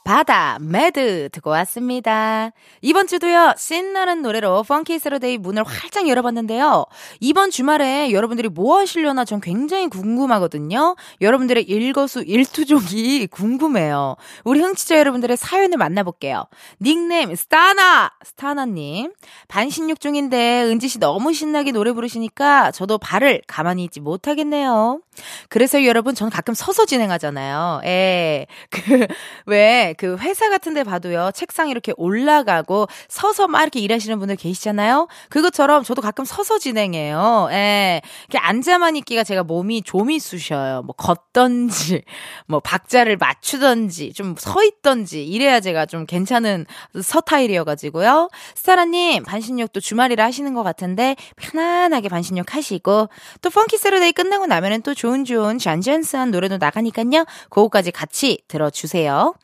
바다 0.05 0.59
Mad 0.61 1.29
듣고 1.31 1.49
왔습니다. 1.49 2.51
이번 2.83 3.07
주도요 3.07 3.55
신나는 3.57 4.21
노래로 4.21 4.61
Funky 4.61 4.99
Saturday 4.99 5.39
문을 5.39 5.63
활짝 5.63 6.07
열어봤는데요. 6.07 6.85
이번 7.21 7.49
주말에 7.49 8.11
여러분들이 8.11 8.49
뭐 8.49 8.77
하시려나 8.77 9.25
전 9.25 9.41
굉장히 9.41 9.87
궁금하거든요. 9.89 10.95
여러분들의 11.21 11.63
일거수 11.63 12.21
일투족이 12.21 13.25
궁금해요. 13.33 14.15
우리 14.43 14.59
흥취자 14.59 14.99
여러분들의 14.99 15.37
사연을 15.37 15.79
만나볼게요. 15.79 16.45
닉네임 16.79 17.33
스타나 17.33 18.11
스타나님 18.23 19.11
반신욕 19.47 19.99
중인데 19.99 20.65
은지 20.65 20.87
씨 20.87 20.99
너무 20.99 21.33
신나게 21.33 21.71
노래 21.71 21.91
부르시니까 21.93 22.69
저도 22.69 22.99
발을 22.99 23.41
가만히 23.47 23.83
있지 23.85 24.01
못하겠네요. 24.01 25.01
그래서 25.49 25.83
여러분 25.85 26.15
전 26.15 26.29
가끔 26.29 26.53
서서 26.53 26.85
진행하잖아요. 26.85 27.81
예. 27.85 28.45
그 28.71 29.07
왜 29.47 29.93
그 29.97 30.17
회사 30.19 30.49
같은 30.49 30.73
데 30.73 30.83
봐도요, 30.83 31.31
책상 31.33 31.69
이렇게 31.69 31.93
올라가고 31.97 32.87
서서 33.07 33.47
막 33.47 33.61
이렇게 33.61 33.79
일하시는 33.79 34.17
분들 34.19 34.35
계시잖아요? 34.35 35.07
그것처럼 35.29 35.83
저도 35.83 36.01
가끔 36.01 36.25
서서 36.25 36.57
진행해요. 36.59 37.47
예. 37.51 38.01
이렇게 38.29 38.37
앉아만 38.45 38.95
있기가 38.97 39.23
제가 39.23 39.43
몸이 39.43 39.81
좀이 39.83 40.19
쑤셔요. 40.19 40.81
뭐 40.83 40.95
걷던지, 40.95 42.03
뭐 42.47 42.59
박자를 42.59 43.17
맞추던지, 43.17 44.13
좀 44.13 44.35
서 44.37 44.63
있던지, 44.63 45.25
이래야 45.25 45.59
제가 45.59 45.85
좀 45.85 46.05
괜찮은 46.05 46.65
서타일이어 47.01 47.63
가지고요. 47.63 48.29
스타라 48.55 48.85
님, 48.85 49.23
반신욕도 49.23 49.79
주말이라 49.79 50.23
하시는 50.25 50.53
것 50.53 50.61
같은데, 50.63 51.15
편안하게 51.37 52.09
반신욕 52.09 52.53
하시고, 52.53 53.09
또 53.41 53.49
Funky 53.49 53.77
Saturday 53.77 54.11
끝나고 54.11 54.45
나면은 54.45 54.81
또 54.81 54.93
좋은 55.05 55.23
좋은 55.23 55.59
잔잔스한 55.59 56.31
노래도 56.31 56.57
나가니까요. 56.57 57.25
그거까지 57.51 57.91
같이 57.91 58.39
들어주세요. 58.47 59.35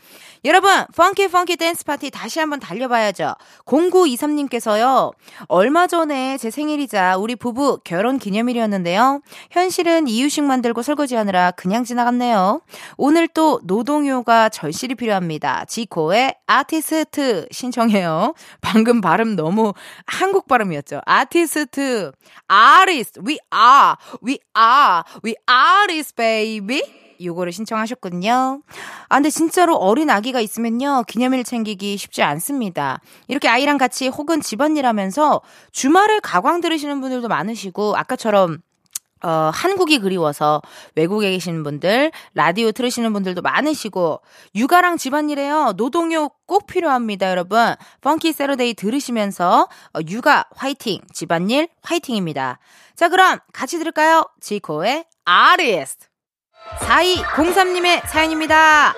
여러분, 0.44 0.72
Funky 0.96 1.28
Funky 1.28 1.56
댄스 1.58 1.86
파티 1.86 2.10
다시 2.10 2.40
한번 2.40 2.60
달려봐야죠. 2.60 3.36
0923님께서요, 3.66 5.14
얼마 5.48 5.86
전에 5.86 6.40
제 6.40 6.50
생일이자 6.50 7.18
우리 7.18 7.36
부부 7.36 7.82
결혼 7.84 8.18
기념일이었는데요. 8.18 9.22
현실은 9.52 10.08
이유식 10.08 10.44
만들고 10.44 10.82
설거지하느라 10.82 11.52
그냥 11.52 11.84
지나갔네요. 11.84 12.62
오늘 12.98 13.28
또 13.28 13.60
노동요가 13.66 14.50
절실히 14.50 14.96
필요합니다. 14.96 15.66
지코의 15.66 16.34
아티스트 16.48 17.48
신청해요. 17.52 18.34
방금 18.62 19.00
발음 19.00 19.36
너무 19.36 19.74
한국 20.08 20.48
발음이었죠. 20.48 21.02
아티스트, 21.06 22.14
아리스트, 22.48 23.20
we 23.28 23.38
are, 23.54 23.96
we 24.26 24.40
are, 24.58 25.04
we 25.24 25.36
artists, 25.52 26.16
baby. 26.16 26.82
요거를 27.24 27.52
신청하셨거든요. 27.52 28.62
아, 29.10 29.16
근데 29.16 29.30
진짜로 29.30 29.76
어린 29.76 30.10
아기가 30.10 30.40
있으면요. 30.40 31.04
기념일 31.08 31.44
챙기기 31.44 31.98
쉽지 31.98 32.24
않습니다. 32.24 33.00
이렇게 33.28 33.48
아이랑 33.48 33.78
같이 33.78 34.08
혹은 34.08 34.42
집안일 34.42 34.86
하면서 34.86 35.42
주말에 35.72 36.20
가광 36.20 36.62
들으시는 36.62 37.00
분들도 37.02 37.28
많으시고, 37.28 37.96
아까처럼 37.96 38.60
어, 39.24 39.52
한국이 39.54 40.00
그리워서 40.00 40.64
외국에 40.96 41.30
계신 41.30 41.62
분들, 41.62 42.12
라디오 42.34 42.72
들으시는 42.72 43.14
분들도 43.14 43.44
많으시고, 43.44 44.22
육아랑 44.56 44.98
집안일에요. 44.98 45.74
노동요 45.78 46.30
꼭 46.48 46.66
필요합니다, 46.66 47.30
여러분. 47.30 47.76
Funky 48.02 48.34
Saturday 48.34 48.74
들으시면서, 48.74 49.68
어, 49.94 50.00
육아 50.10 50.46
화이팅, 50.56 51.02
집안일 51.14 51.70
화이팅입니다. 51.84 52.58
자, 52.96 53.10
그럼 53.10 53.38
같이 53.54 53.78
들을까요? 53.78 54.24
지코의 54.40 55.06
아리스트. 55.26 56.08
4203님의 56.80 58.08
사연입니다. 58.08 58.94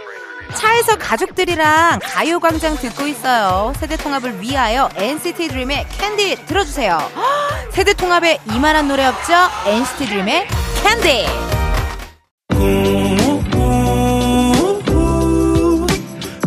차에서 0.55 0.97
가족들이랑 0.97 1.99
가요광장 2.01 2.75
듣고 2.77 3.07
있어요. 3.07 3.73
세대통합을 3.77 4.41
위하여 4.41 4.89
NCT 4.95 5.47
드림의 5.47 5.87
캔디 5.97 6.45
들어주세요. 6.45 6.97
세대통합에 7.71 8.39
이만한 8.53 8.87
노래 8.87 9.05
없죠? 9.05 9.33
NCT 9.65 10.05
드림의 10.07 10.47
캔디. 10.83 11.25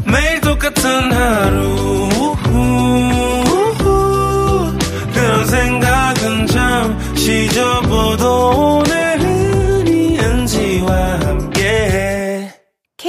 매일 0.05 0.41
똑같은 0.41 1.13
하루 1.13 1.96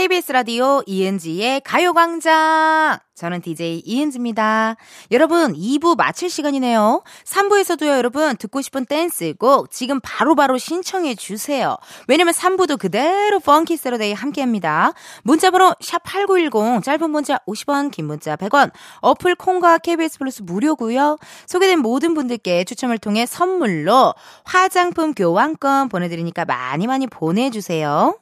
KBS 0.08 0.32
라디오 0.32 0.82
이은지의 0.86 1.60
가요광장. 1.65 2.98
저는 3.13 3.41
DJ 3.41 3.82
이은지입니다. 3.86 4.78
여러분, 5.12 5.52
2부 5.54 5.98
마칠 5.98 6.30
시간이네요. 6.30 7.04
3부에서도요, 7.26 7.98
여러분, 7.98 8.38
듣고 8.38 8.62
싶은 8.62 8.86
댄스곡 8.86 9.70
지금 9.70 10.00
바로바로 10.00 10.36
바로 10.36 10.58
신청해 10.58 11.15
주세요. 11.15 11.76
왜냐면 12.08 12.34
3부도 12.34 12.80
그대로 12.80 13.41
Funky 13.41 13.76
Saturday 13.76 14.13
함께 14.13 14.39
합니다. 14.39 14.93
문자번호 15.24 15.74
샵8910, 15.82 16.84
짧은 16.84 17.10
문자 17.10 17.39
50원, 17.46 17.91
긴 17.91 18.06
문자 18.06 18.38
100원, 18.38 18.72
어플 19.02 19.36
콩과 19.36 19.80
KBS 19.80 20.20
플러스 20.20 20.41
무료고요 20.41 21.17
소개된 21.48 21.80
모든 21.80 22.13
분들께 22.13 22.63
추첨을 22.63 22.98
통해 22.98 23.26
선물로 23.26 24.13
화장품 24.46 25.13
교환권 25.13 25.89
보내드리니까 25.89 26.46
많이 26.46 26.88
많이 26.88 27.08
보내주세요. 27.08 28.17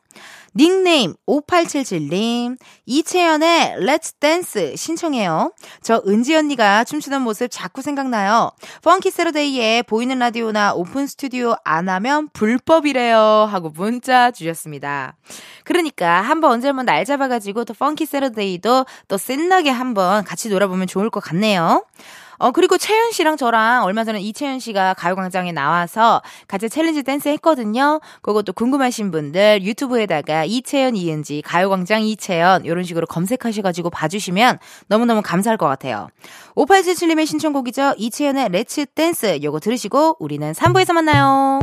닉네임 0.57 1.15
5877님, 1.27 2.57
이채연의 2.85 3.75
Let's 3.79 4.13
Dance 4.21 4.77
신청해요. 4.77 5.51
저 5.81 6.01
은지 6.07 6.33
언니가 6.33 6.85
춤추는 6.85 7.21
모습 7.23 7.49
자꾸 7.51 7.81
생각나요. 7.81 8.51
Funky 8.81 9.11
Saturday에 9.11 9.81
보이는 9.81 10.17
라디오나 10.17 10.73
오픈 10.73 11.07
스튜디오 11.07 11.55
안 11.65 11.89
하면 11.89 12.29
불법이래요. 12.29 13.17
하고 13.19 13.69
문자 13.69 14.31
주셨습니다. 14.31 15.17
그러니까 15.65 16.21
한번 16.21 16.51
언제 16.51 16.67
한번 16.67 16.85
날 16.85 17.03
잡아가지고 17.03 17.65
또 17.65 17.73
Funky 17.73 18.05
Saturday도 18.05 18.85
또 19.09 19.17
신나게 19.17 19.71
한번 19.71 20.23
같이 20.23 20.47
놀아보면 20.47 20.87
좋을 20.87 21.09
것 21.09 21.19
같네요. 21.19 21.85
어, 22.37 22.51
그리고 22.51 22.77
채연 22.77 23.11
씨랑 23.11 23.37
저랑 23.37 23.83
얼마 23.83 24.03
전에 24.03 24.19
이채연 24.19 24.59
씨가 24.59 24.93
가요광장에 24.95 25.51
나와서 25.51 26.21
같이 26.47 26.69
챌린지 26.69 27.03
댄스 27.03 27.29
했거든요. 27.29 27.99
그것도 28.21 28.53
궁금하신 28.53 29.11
분들 29.11 29.63
유튜브에다가 29.63 30.45
이채연 30.45 30.95
이은지 30.95 31.41
가요광장 31.45 32.03
이채연 32.03 32.65
이런 32.65 32.83
식으로 32.83 33.05
검색하셔가지고 33.07 33.89
봐주시면 33.89 34.59
너무너무 34.87 35.21
감사할 35.21 35.57
것 35.57 35.67
같아요. 35.67 36.09
5877님의 36.55 37.25
신청곡이죠. 37.25 37.95
이채연의 37.97 38.49
Let's 38.49 38.85
Dance 38.87 39.39
요거 39.43 39.59
들으시고 39.59 40.17
우리는 40.19 40.51
3부에서 40.51 40.93
만나요. 40.93 41.59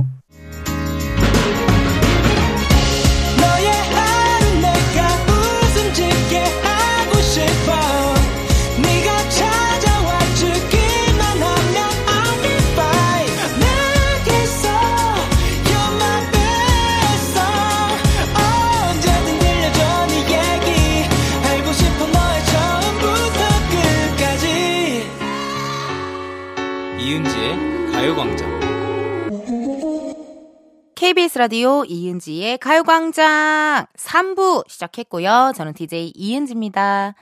KBS 31.13 31.37
라디오 31.37 31.85
이은지의 31.85 32.57
가요광장 32.57 33.85
3부 33.99 34.67
시작했고요. 34.67 35.53
저는 35.55 35.75
DJ 35.75 36.15
이은지입니다. 36.17 37.13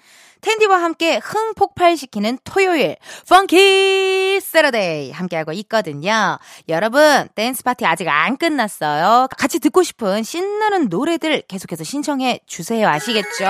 텐디와 0.43 0.81
함께 0.81 1.17
흥 1.21 1.55
폭발시키는 1.55 2.39
토요일 2.45 2.95
Funky 3.29 4.39
Saturday 4.41 5.11
함께하고 5.11 5.51
있거든요. 5.55 6.39
여러분 6.69 7.29
댄스 7.35 7.65
파티 7.65 7.85
아직 7.85 8.07
안 8.07 8.37
끝났어요. 8.37 9.27
같이 9.37 9.59
듣고 9.59 9.83
싶은 9.83 10.23
신나는 10.23 10.89
노래들 10.89 11.43
계속해서 11.49 11.83
신청해 11.83 12.43
주세요. 12.47 12.87
아시겠죠? 12.87 13.45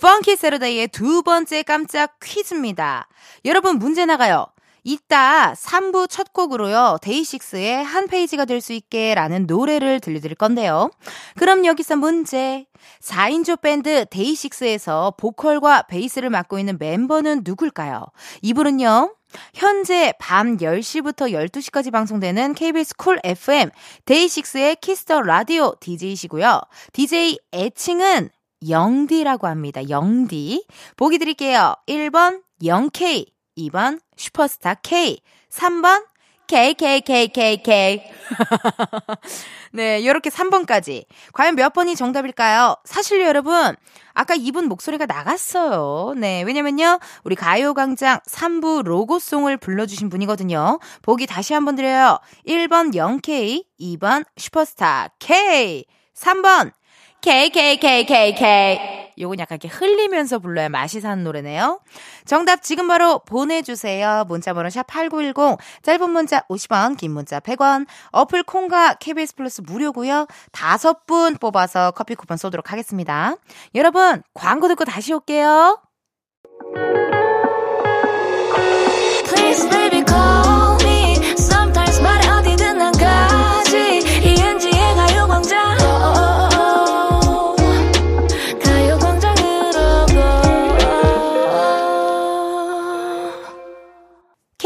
Funky 0.00 0.34
Saturday의 0.34 0.88
두 0.88 1.22
번째 1.22 1.62
깜짝 1.62 2.18
퀴즈입니다. 2.20 3.06
여러분 3.44 3.78
문제 3.78 4.04
나가요. 4.04 4.48
이따 4.88 5.52
3부 5.52 6.08
첫 6.08 6.32
곡으로요, 6.32 6.98
데이식스의 7.02 7.82
한 7.82 8.06
페이지가 8.06 8.44
될 8.44 8.60
수 8.60 8.72
있게 8.72 9.16
라는 9.16 9.46
노래를 9.46 9.98
들려드릴 9.98 10.36
건데요. 10.36 10.90
그럼 11.36 11.66
여기서 11.66 11.96
문제. 11.96 12.66
4인조 13.02 13.60
밴드 13.60 14.06
데이식스에서 14.06 15.14
보컬과 15.18 15.82
베이스를 15.88 16.30
맡고 16.30 16.60
있는 16.60 16.76
멤버는 16.78 17.42
누굴까요? 17.44 18.06
이분은요, 18.42 19.12
현재 19.54 20.14
밤 20.20 20.56
10시부터 20.56 21.32
12시까지 21.32 21.90
방송되는 21.90 22.54
KBS 22.54 22.94
쿨 22.96 23.18
FM 23.24 23.70
데이식스의 24.04 24.76
Kiss 24.76 25.01
the 25.01 25.20
Radio 25.22 25.74
DJ이시고요. 25.80 26.60
DJ 26.92 27.38
애칭은 27.52 28.30
영디라고 28.68 29.48
합니다. 29.48 29.88
영디. 29.88 30.64
보기 30.96 31.18
드릴게요. 31.18 31.74
1번 31.88 32.42
영K, 32.64 33.26
2번 33.56 34.00
슈퍼스타 34.16 34.74
K, 34.82 35.18
3번 35.50 36.04
KKKKK. 36.46 38.02
네, 39.72 40.00
이렇게 40.00 40.30
3번까지. 40.30 41.04
과연 41.32 41.54
몇 41.56 41.72
번이 41.72 41.96
정답일까요? 41.96 42.76
사실 42.84 43.22
여러분, 43.22 43.74
아까 44.14 44.34
이분 44.34 44.66
목소리가 44.66 45.06
나갔어요. 45.06 46.14
네, 46.16 46.42
왜냐면요. 46.42 46.98
우리 47.24 47.34
가요광장 47.34 48.20
3부 48.28 48.84
로고송을 48.84 49.56
불러주신 49.58 50.08
분이거든요. 50.08 50.78
보기 51.02 51.26
다시 51.26 51.52
한번 51.52 51.76
드려요. 51.76 52.18
1번 52.46 52.94
0K, 52.94 53.64
2번 53.80 54.24
슈퍼스타 54.36 55.10
K, 55.18 55.84
3번 56.14 56.72
KKKKK. 57.26 59.14
요건 59.18 59.40
약간 59.40 59.58
이렇게 59.60 59.66
흘리면서 59.66 60.38
불러야 60.38 60.68
맛이 60.68 61.00
사는 61.00 61.24
노래네요. 61.24 61.80
정답 62.24 62.62
지금 62.62 62.86
바로 62.86 63.18
보내주세요. 63.20 64.24
문자번호 64.28 64.68
샵8910, 64.68 65.58
짧은 65.82 66.10
문자 66.10 66.42
50원, 66.42 66.96
긴 66.96 67.10
문자 67.10 67.40
100원, 67.40 67.86
어플 68.12 68.44
콩과 68.44 68.94
KBS 69.00 69.34
플러스 69.34 69.60
무료고요. 69.62 70.28
다섯 70.52 71.04
분 71.06 71.36
뽑아서 71.36 71.90
커피 71.92 72.14
쿠폰 72.14 72.36
쏘도록 72.36 72.70
하겠습니다. 72.70 73.34
여러분, 73.74 74.22
광고 74.32 74.68
듣고 74.68 74.84
다시 74.84 75.12
올게요. 75.12 75.80
Please, 79.24 79.68
baby, 79.68 80.04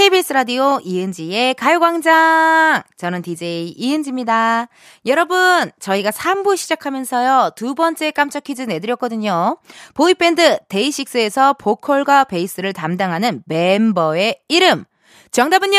KBS 0.00 0.32
라디오 0.32 0.80
이은지의 0.82 1.52
가요광장. 1.56 2.82
저는 2.96 3.20
DJ 3.20 3.74
이은지입니다. 3.76 4.68
여러분, 5.04 5.70
저희가 5.78 6.10
3부 6.10 6.56
시작하면서요, 6.56 7.50
두 7.54 7.74
번째 7.74 8.10
깜짝 8.10 8.42
퀴즈 8.44 8.62
내드렸거든요. 8.62 9.58
보이밴드 9.92 10.58
데이식스에서 10.70 11.52
보컬과 11.52 12.24
베이스를 12.24 12.72
담당하는 12.72 13.42
멤버의 13.44 14.38
이름. 14.48 14.86
정답은요? 15.32 15.78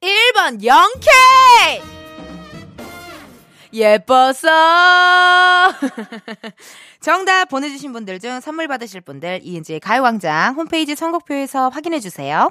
1번 0.00 0.64
영케! 0.64 1.82
예뻐서! 3.74 4.48
정답 7.02 7.46
보내주신 7.46 7.92
분들 7.92 8.20
중 8.20 8.38
선물 8.38 8.68
받으실 8.68 9.00
분들 9.00 9.40
이은지의 9.42 9.80
가요광장 9.80 10.54
홈페이지 10.54 10.94
선곡표에서 10.94 11.68
확인해주세요. 11.68 12.48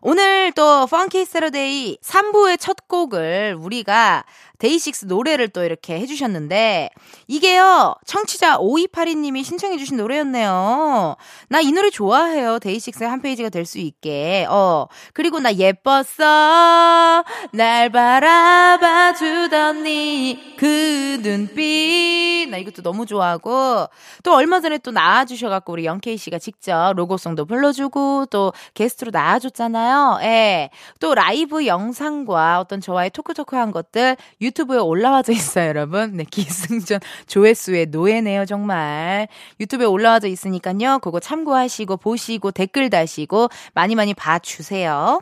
오늘 0.00 0.52
또 0.52 0.86
Funky 0.86 1.26
Saturday 1.26 1.98
3부의 2.02 2.58
첫 2.58 2.88
곡을 2.88 3.56
우리가 3.58 4.24
데이식스 4.64 5.04
노래를 5.06 5.48
또 5.48 5.62
이렇게 5.62 5.98
해주셨는데, 6.00 6.88
이게요, 7.28 7.94
청취자 8.06 8.56
5282님이 8.58 9.44
신청해주신 9.44 9.98
노래였네요. 9.98 11.16
나 11.48 11.60
이 11.60 11.70
노래 11.72 11.90
좋아해요. 11.90 12.58
데이식스의 12.60 13.08
한 13.10 13.20
페이지가 13.20 13.50
될 13.50 13.64
수 13.66 13.78
있게. 13.78 14.46
어, 14.48 14.86
그리고 15.12 15.40
나 15.40 15.52
예뻤어. 15.54 17.24
날 17.52 17.90
바라봐 17.90 19.14
주더니 19.14 20.54
그 20.58 21.20
눈빛. 21.22 22.48
나 22.50 22.56
이것도 22.58 22.82
너무 22.82 23.04
좋아하고, 23.06 23.86
또 24.22 24.34
얼마 24.34 24.60
전에 24.60 24.78
또 24.78 24.90
나와주셔갖고 24.90 25.72
우리 25.72 25.84
영케이 25.86 26.16
씨가 26.16 26.38
직접 26.38 26.92
로고송도 26.96 27.44
불러주고, 27.46 28.26
또 28.30 28.52
게스트로 28.74 29.10
나와줬잖아요. 29.12 30.18
예. 30.22 30.70
또 31.00 31.14
라이브 31.14 31.66
영상과 31.66 32.60
어떤 32.60 32.80
저와의 32.80 33.10
토크토크 33.10 33.56
한 33.56 33.70
것들 33.72 34.16
유튜브에 34.42 34.78
올라와져 34.78 35.32
있어요, 35.32 35.68
여러분. 35.68 36.16
네, 36.16 36.24
기승전 36.30 37.00
조회수의 37.26 37.86
노예네요, 37.86 38.46
정말. 38.46 39.28
유튜브에 39.60 39.86
올라와져 39.86 40.28
있으니까요. 40.28 41.00
그거 41.00 41.20
참고하시고, 41.20 41.96
보시고, 41.98 42.50
댓글 42.52 42.88
다시고, 42.90 43.48
많이 43.74 43.94
많이 43.94 44.14
봐주세요. 44.14 45.20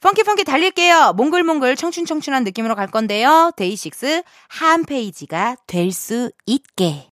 Funky 0.00 0.24
Funky 0.24 0.44
달릴게요. 0.44 1.12
몽글몽글 1.16 1.76
청춘청춘한 1.76 2.42
느낌으로 2.44 2.74
갈 2.74 2.88
건데요. 2.88 3.52
데이식스 3.56 4.22
한 4.48 4.84
페이지가 4.84 5.56
될 5.68 5.92
수 5.92 6.32
있게. 6.46 7.11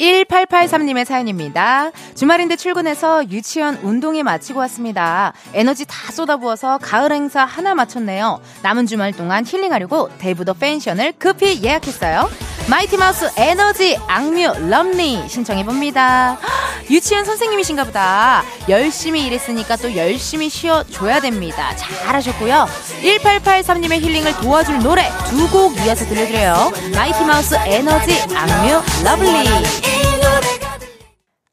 1883님의 0.00 1.04
사연입니다. 1.04 1.90
주말인데 2.14 2.56
출근해서 2.56 3.30
유치원 3.30 3.76
운동회 3.82 4.22
마치고 4.22 4.58
왔습니다. 4.60 5.32
에너지 5.52 5.84
다 5.86 6.12
쏟아부어서 6.12 6.78
가을 6.78 7.12
행사 7.12 7.44
하나 7.44 7.74
마쳤네요. 7.74 8.40
남은 8.62 8.86
주말 8.86 9.12
동안 9.12 9.44
힐링하려고 9.46 10.08
대부도 10.18 10.54
펜션을 10.54 11.12
급히 11.18 11.62
예약했어요. 11.62 12.59
마이티마우스 12.70 13.32
에너지 13.36 13.98
악뮤 14.06 14.68
Love 14.68 15.02
Lee 15.02 15.28
신청해봅니다. 15.28 16.38
유치원 16.88 17.24
선생님이신가 17.24 17.82
보다. 17.82 18.44
열심히 18.68 19.26
일했으니까 19.26 19.74
또 19.74 19.96
열심히 19.96 20.48
쉬어줘야 20.48 21.20
됩니다. 21.20 21.74
잘하셨고요. 21.76 22.68
1883님의 23.02 24.00
힐링을 24.00 24.36
도와줄 24.36 24.78
노래 24.84 25.10
두 25.28 25.50
곡 25.50 25.76
이어서 25.84 26.04
들려드려요. 26.04 26.70
마이티마우스 26.94 27.56
에너지 27.66 28.22
악뮤 28.36 28.82
Love 29.04 29.97
Lee. 29.97 30.89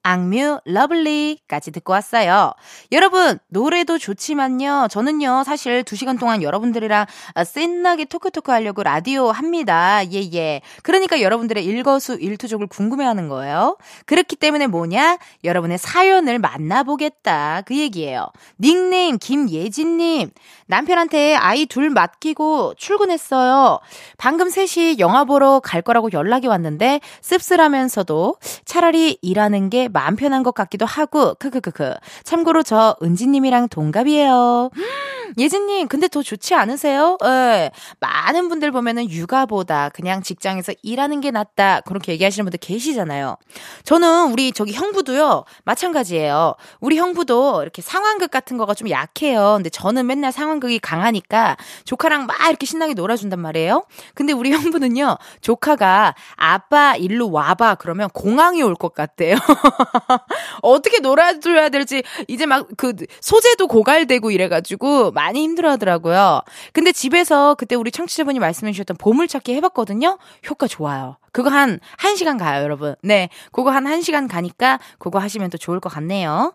악뮤 0.07 0.61
Love 0.63 0.99
Lee까지 0.99 1.71
듣고 1.71 1.91
왔어요. 1.91 2.53
여러분 2.93 3.39
노래도 3.49 3.97
좋지만요. 3.97 4.87
저는요 4.89 5.43
사실 5.43 5.83
2시간 5.83 6.17
동안 6.17 6.41
여러분들이랑 6.41 7.05
신나게 7.45 8.05
토크토크 8.05 8.49
하려고 8.49 8.83
라디오 8.83 9.31
합니다. 9.31 10.01
예예. 10.09 10.29
예. 10.33 10.61
그러니까 10.81 11.21
여러분들의 11.21 11.65
일거수 11.65 12.13
일투족을 12.13 12.67
궁금해하는 12.67 13.27
거예요. 13.27 13.75
그렇기 14.05 14.37
때문에 14.37 14.67
뭐냐? 14.67 15.17
여러분의 15.43 15.77
사연을 15.77 16.39
만나보겠다 16.39 17.63
그 17.65 17.77
얘기예요. 17.77 18.27
닉네임 18.61 19.17
김예진님 19.17 20.29
남편한테 20.67 21.35
아이 21.35 21.65
둘 21.65 21.89
맡기고 21.89 22.75
출근했어요. 22.77 23.79
방금 24.17 24.47
3시 24.47 24.99
영화 24.99 25.25
보러 25.25 25.59
갈 25.59 25.81
거라고 25.81 26.11
연락이 26.13 26.47
왔는데 26.47 27.01
씁쓸하면서도 27.21 28.37
차라리 28.63 29.17
일하는 29.21 29.69
게 29.69 29.89
마음 29.97 30.15
편한 30.15 30.43
것 30.43 30.53
같기도 30.53 30.85
하고 30.85 31.33
크크크크. 31.39 31.95
참고로 32.23 32.61
저 32.61 32.95
은지님이랑 33.01 33.69
동갑이에요. 33.69 34.69
예진님, 35.37 35.87
근데 35.87 36.07
더 36.07 36.21
좋지 36.23 36.53
않으세요? 36.55 37.17
예. 37.25 37.71
많은 37.99 38.47
분들 38.47 38.71
보면은 38.71 39.09
육아보다 39.09 39.89
그냥 39.89 40.21
직장에서 40.23 40.71
일하는 40.83 41.19
게 41.19 41.31
낫다. 41.31 41.81
그렇게 41.81 42.13
얘기하시는 42.13 42.45
분들 42.45 42.59
계시잖아요. 42.59 43.35
저는 43.83 44.31
우리 44.31 44.51
저기 44.53 44.71
형부도요, 44.73 45.43
마찬가지예요. 45.65 46.53
우리 46.79 46.97
형부도 46.97 47.61
이렇게 47.63 47.81
상황극 47.81 48.31
같은 48.31 48.57
거가 48.57 48.73
좀 48.73 48.89
약해요. 48.89 49.55
근데 49.57 49.69
저는 49.69 50.05
맨날 50.05 50.31
상황극이 50.31 50.79
강하니까 50.79 51.57
조카랑 51.83 52.25
막 52.25 52.37
이렇게 52.47 52.65
신나게 52.65 52.93
놀아준단 52.93 53.39
말이에요. 53.39 53.83
근데 54.13 54.31
우리 54.31 54.51
형부는요, 54.53 55.17
조카가 55.41 56.15
아빠 56.37 56.95
일로 56.95 57.31
와봐. 57.31 57.75
그러면 57.75 58.09
공항이 58.13 58.61
올 58.63 58.75
것 58.77 58.93
같대요. 58.93 59.35
어떻게 60.61 60.99
놀아줘야 60.99 61.69
될지 61.69 62.03
이제 62.27 62.45
막 62.45 62.67
그 62.77 62.93
소재도 63.21 63.67
고갈되고 63.67 64.31
이래가지고 64.31 65.11
많이 65.11 65.41
힘들어 65.41 65.71
하더라고요. 65.71 66.41
근데 66.73 66.91
집에서 66.91 67.55
그때 67.55 67.75
우리 67.75 67.91
청취자분이 67.91 68.39
말씀해 68.39 68.71
주셨던 68.71 68.97
보물찾기 68.97 69.53
해봤거든요? 69.55 70.17
효과 70.49 70.67
좋아요. 70.67 71.17
그거 71.31 71.49
한, 71.49 71.79
한 71.97 72.15
시간 72.15 72.37
가요, 72.37 72.63
여러분. 72.63 72.95
네. 73.01 73.29
그거 73.51 73.71
한, 73.71 73.85
한 73.87 74.01
시간 74.01 74.27
가니까 74.27 74.79
그거 74.99 75.19
하시면 75.19 75.49
또 75.49 75.57
좋을 75.57 75.79
것 75.79 75.89
같네요. 75.89 76.53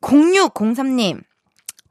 0603님. 0.00 1.22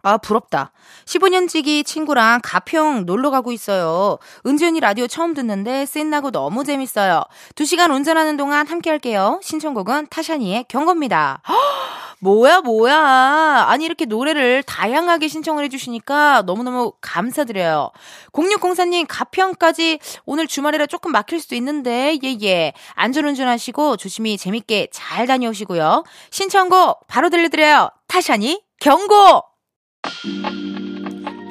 아, 0.06 0.18
부럽다. 0.18 0.74
15년 1.06 1.48
지기 1.48 1.86
친구랑 1.86 2.42
가평 2.44 3.06
놀러 3.06 3.32
가고 3.32 3.54
있어요. 3.54 4.18
은지 4.46 4.66
언니 4.66 4.82
라디오 4.82 5.08
처음 5.08 5.34
듣는데 5.34 5.86
쎄나고 5.86 6.32
너무 6.32 6.66
재밌어요. 6.66 7.24
2시간 7.56 7.90
운전하는 7.90 8.36
동안 8.36 8.68
함께 8.68 8.90
할게요. 8.90 9.40
신청곡은 9.42 10.08
타샤니의 10.10 10.66
경고입니다. 10.68 11.42
뭐야, 12.20 12.62
뭐야. 12.62 13.66
아니, 13.68 13.86
이렇게 13.86 14.06
노래를 14.06 14.64
다양하게 14.64 15.28
신청을 15.28 15.64
해주시니까 15.66 16.44
너무너무 16.44 16.94
감사드려요. 17.02 17.92
0604님, 18.32 19.06
가평까지 19.10 20.00
오늘 20.26 20.48
주말이라 20.48 20.86
조금 20.88 21.12
막힐 21.12 21.42
수도 21.42 21.56
있는데, 21.56 22.18
예, 22.24 22.38
예. 22.44 22.74
안전운전 22.96 23.48
하시고 23.48 23.98
조심히 23.98 24.38
재밌게 24.38 24.88
잘 24.92 25.28
다녀오시고요. 25.28 26.06
신청곡 26.30 27.08
바로 27.08 27.30
들려드려요. 27.30 27.90
타샤니 28.08 28.62
경고! 28.80 29.53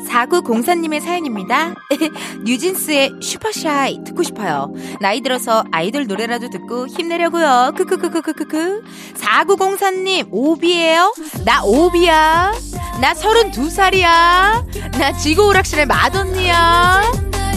4904님의 0.08 1.00
사연입니다. 1.00 1.74
뉴진스의 2.44 3.12
슈퍼샤이 3.20 4.04
듣고 4.04 4.22
싶어요. 4.22 4.72
나이 5.00 5.20
들어서 5.20 5.64
아이돌 5.72 6.06
노래라도 6.06 6.50
듣고 6.50 6.86
힘내려고요. 6.86 7.72
크크크크크크크. 7.76 8.82
4904님, 9.14 10.28
오비예요? 10.30 11.14
나 11.44 11.62
오비야. 11.64 12.52
나 13.00 13.14
32살이야. 13.14 14.92
나 14.98 15.12
지구 15.18 15.46
오락실의 15.48 15.86
맏언니야. 15.86 17.02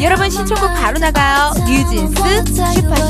여러분 0.02 0.30
신청곡 0.30 0.74
바로 0.74 1.00
나가요. 1.00 1.52
뉴진스 1.68 2.54
슈퍼샤이. 2.54 3.06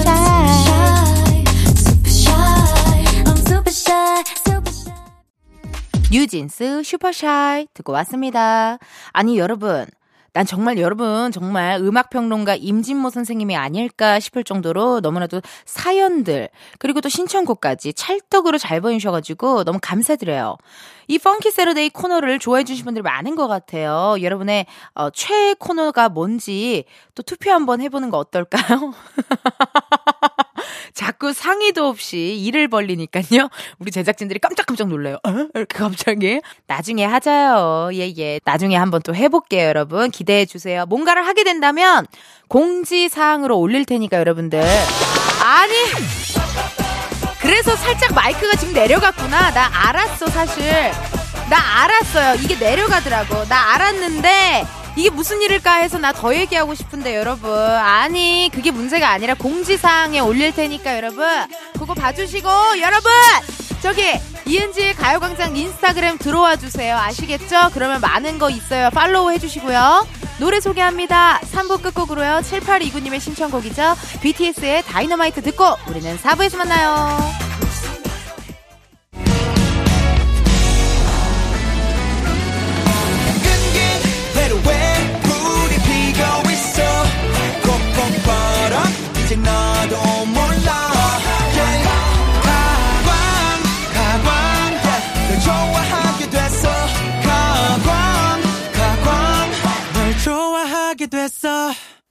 뉴진스 6.11 6.83
슈퍼샤이 6.83 7.67
듣고 7.73 7.91
왔습니다. 7.93 8.77
아니 9.11 9.37
여러분 9.37 9.85
난 10.33 10.45
정말 10.45 10.77
여러분 10.77 11.31
정말 11.31 11.79
음악평론가 11.79 12.55
임진모 12.55 13.09
선생님이 13.09 13.55
아닐까 13.55 14.19
싶을 14.19 14.43
정도로 14.43 14.99
너무나도 14.99 15.41
사연들 15.65 16.49
그리고 16.77 16.99
또 16.99 17.07
신청곡까지 17.07 17.93
찰떡으로 17.93 18.57
잘 18.57 18.81
보내주셔가지고 18.81 19.63
너무 19.63 19.79
감사드려요. 19.81 20.57
이 21.07 21.17
펑키 21.17 21.51
세러데이 21.51 21.89
코너를 21.89 22.39
좋아해 22.39 22.65
주신 22.65 22.83
분들이 22.83 23.01
많은 23.01 23.35
것 23.35 23.47
같아요. 23.47 24.17
여러분의 24.21 24.65
어, 24.93 25.09
최애 25.09 25.55
코너가 25.57 26.09
뭔지 26.09 26.83
또 27.15 27.23
투표 27.23 27.51
한번 27.51 27.79
해보는 27.79 28.09
거 28.09 28.17
어떨까요? 28.17 28.93
자꾸 30.95 31.33
상의도 31.33 31.87
없이 31.87 32.37
일을 32.39 32.69
벌리니까요. 32.69 33.49
우리 33.79 33.91
제작진들이 33.91 34.39
깜짝깜짝 34.39 34.87
놀라요. 34.87 35.17
어? 35.27 35.47
이렇게 35.53 35.77
갑자기. 35.77 36.41
나중에 36.67 37.03
하자요. 37.03 37.89
예, 37.93 38.13
예. 38.17 38.39
나중에 38.45 38.77
한번 38.77 39.01
또 39.03 39.13
해볼게요, 39.13 39.67
여러분. 39.67 40.09
기대해 40.09 40.45
주세요. 40.45 40.85
뭔가를 40.85 41.27
하게 41.27 41.43
된다면 41.43 42.07
공지사항으로 42.47 43.59
올릴 43.59 43.83
테니까, 43.85 44.17
여러분들. 44.17 44.59
아니! 45.43 45.73
그래서 47.41 47.75
살짝 47.75 48.13
마이크가 48.15 48.55
지금 48.55 48.73
내려갔구나. 48.73 49.51
나 49.51 49.69
알았어, 49.89 50.27
사실. 50.27 50.63
나 51.49 51.83
알았어요. 51.83 52.41
이게 52.41 52.55
내려가더라고. 52.55 53.45
나 53.49 53.75
알았는데, 53.75 54.65
이게 54.95 55.09
무슨 55.09 55.41
일일까 55.41 55.75
해서 55.75 55.97
나 55.97 56.11
더 56.13 56.33
얘기하고 56.33 56.73
싶은데 56.75 57.15
여러분. 57.15 57.51
아니 57.51 58.49
그게 58.53 58.71
문제가 58.71 59.09
아니라 59.09 59.33
공지사항에 59.33 60.19
올릴 60.19 60.53
테니까 60.53 60.95
여러분. 60.95 61.27
그거 61.73 61.93
봐주시고 61.93 62.49
여러분! 62.79 63.11
저기 63.81 64.13
이은지의 64.45 64.93
가요광장 64.95 65.55
인스타그램 65.57 66.17
들어와 66.17 66.55
주세요. 66.55 66.95
아시겠죠? 66.97 67.69
그러면 67.73 67.99
많은 68.01 68.39
거 68.39 68.49
있어요. 68.49 68.89
팔로우 68.91 69.31
해주시고요. 69.31 70.07
노래 70.39 70.59
소개합니다. 70.59 71.39
3부 71.51 71.81
끝곡으로요. 71.81 72.39
7829님의 72.39 73.19
신청곡이죠. 73.19 73.95
BTS의 74.21 74.83
다이너마이트 74.83 75.41
듣고 75.41 75.75
우리는 75.89 76.17
4부에서 76.17 76.57
만나요 76.57 77.17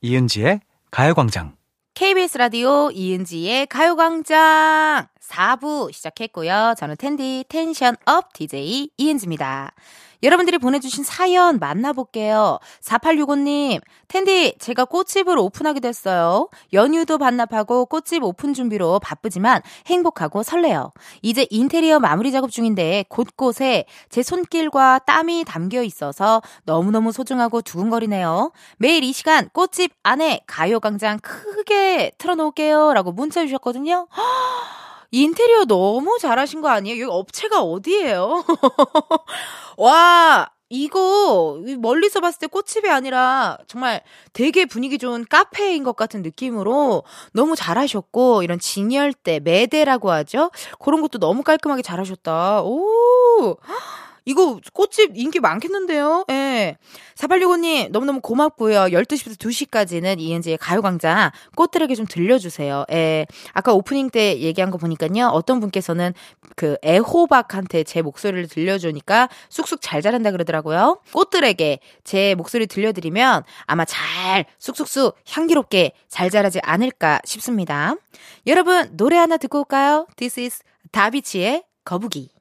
이은지의 0.05 0.61
가요광장. 0.91 1.57
KBS 1.95 2.37
라디오 2.37 2.91
이은지의 2.91 3.69
가요광장 3.69 5.07
4부 5.19 5.95
시작했고요. 5.95 6.75
저는 6.77 6.97
텐디 6.99 7.43
tension 7.49 7.97
up 8.05 8.35
DJ 8.35 8.91
이은지입니다. 8.99 9.73
여러분들이 10.25 10.57
보내주신 10.57 11.05
사연 11.05 11.59
만나볼게요. 11.59 12.59
4865님, 12.81 13.83
텐디, 14.09 14.55
제가 14.59 14.87
꽃집을 14.87 15.37
오픈하게 15.37 15.81
됐어요. 15.81 16.49
연휴도 16.73 17.19
반납하고 17.19 17.85
꽃집 17.87 18.25
오픈 18.25 18.55
준비로 18.55 19.01
바쁘지만 19.01 19.61
행복하고 19.87 20.43
설레요. 20.43 20.93
이제 21.21 21.47
인테리어 21.51 22.01
마무리 22.01 22.33
작업 22.33 22.51
중인데 22.51 23.05
곳곳에 23.11 23.85
제 24.09 24.23
손길과 24.23 25.01
땀이 25.01 25.45
담겨 25.45 25.83
있어서 25.83 26.41
너무너무 26.65 27.13
소중하고 27.13 27.61
두근거리네요. 27.61 28.51
매일 28.79 29.05
이 29.05 29.13
시간 29.13 29.51
꽃집 29.51 29.93
안에 30.03 30.41
가요광장 30.47 31.19
크게 31.21 32.13
틀어놓을게요. 32.17 32.95
라고 32.95 33.13
문자 33.13 33.43
주셨거든요. 33.43 34.09
인테리어 35.23 35.65
너무 35.65 36.19
잘하신 36.21 36.61
거 36.61 36.69
아니에요? 36.69 37.03
여기 37.03 37.11
업체가 37.11 37.63
어디예요? 37.63 38.45
와, 39.79 40.51
이거 40.71 41.61
멀리서 41.79 42.21
봤을 42.21 42.41
때 42.41 42.47
꽃집이 42.49 42.89
아니라 42.89 43.59
정말 43.69 44.03
되게 44.33 44.65
분위기 44.65 44.99
좋은 44.99 45.25
카페인 45.29 45.85
것 45.85 45.95
같은 45.95 46.23
느낌으로 46.23 47.05
너무 47.33 47.55
잘하셨고 47.55 48.43
이런 48.43 48.59
진열대 48.59 49.41
매대라고 49.41 50.11
하죠. 50.11 50.51
그런 50.81 51.01
것도 51.01 51.19
너무 51.19 51.45
깔끔하게 51.45 51.83
잘하셨다. 51.83 52.63
오. 52.63 53.57
이거 54.25 54.59
꽃집 54.73 55.13
인기 55.15 55.41
많겠는데요? 55.41 56.25
예. 56.31 56.77
4865님, 57.17 57.91
너무너무 57.91 58.21
고맙고요. 58.21 58.87
12시부터 58.87 59.37
2시까지는 59.37 60.19
이은지의 60.19 60.59
가요광장 60.59 61.31
꽃들에게 61.57 61.95
좀 61.95 62.07
들려주세요. 62.07 62.85
예. 62.93 63.27
아까 63.53 63.73
오프닝 63.73 64.11
때 64.11 64.39
얘기한 64.39 64.71
거 64.71 64.79
보니까요. 64.79 65.29
어떤 65.29 65.61
분께서는 65.61 66.15
그 66.57 66.77
애호박한테 66.85 67.85
제 67.85 68.03
목소리를 68.03 68.49
들려주니까 68.49 69.29
쑥쑥 69.51 69.81
잘 69.83 70.01
자란다 70.03 70.31
그러더라고요. 70.31 71.01
꽃들에게 71.13 71.81
제 72.05 72.35
목소리 72.35 72.67
들려드리면 72.67 73.45
아마 73.67 73.85
잘 73.85 74.47
쑥쑥쑥 74.59 75.17
향기롭게 75.29 75.93
잘 76.09 76.31
자라지 76.31 76.61
않을까 76.63 77.21
싶습니다. 77.25 77.95
여러분, 78.47 78.97
노래 78.97 79.17
하나 79.17 79.37
듣고 79.37 79.59
올까요? 79.59 80.07
This 80.17 80.41
is 80.41 80.63
다비치의 80.93 81.65
거북이. 81.85 82.34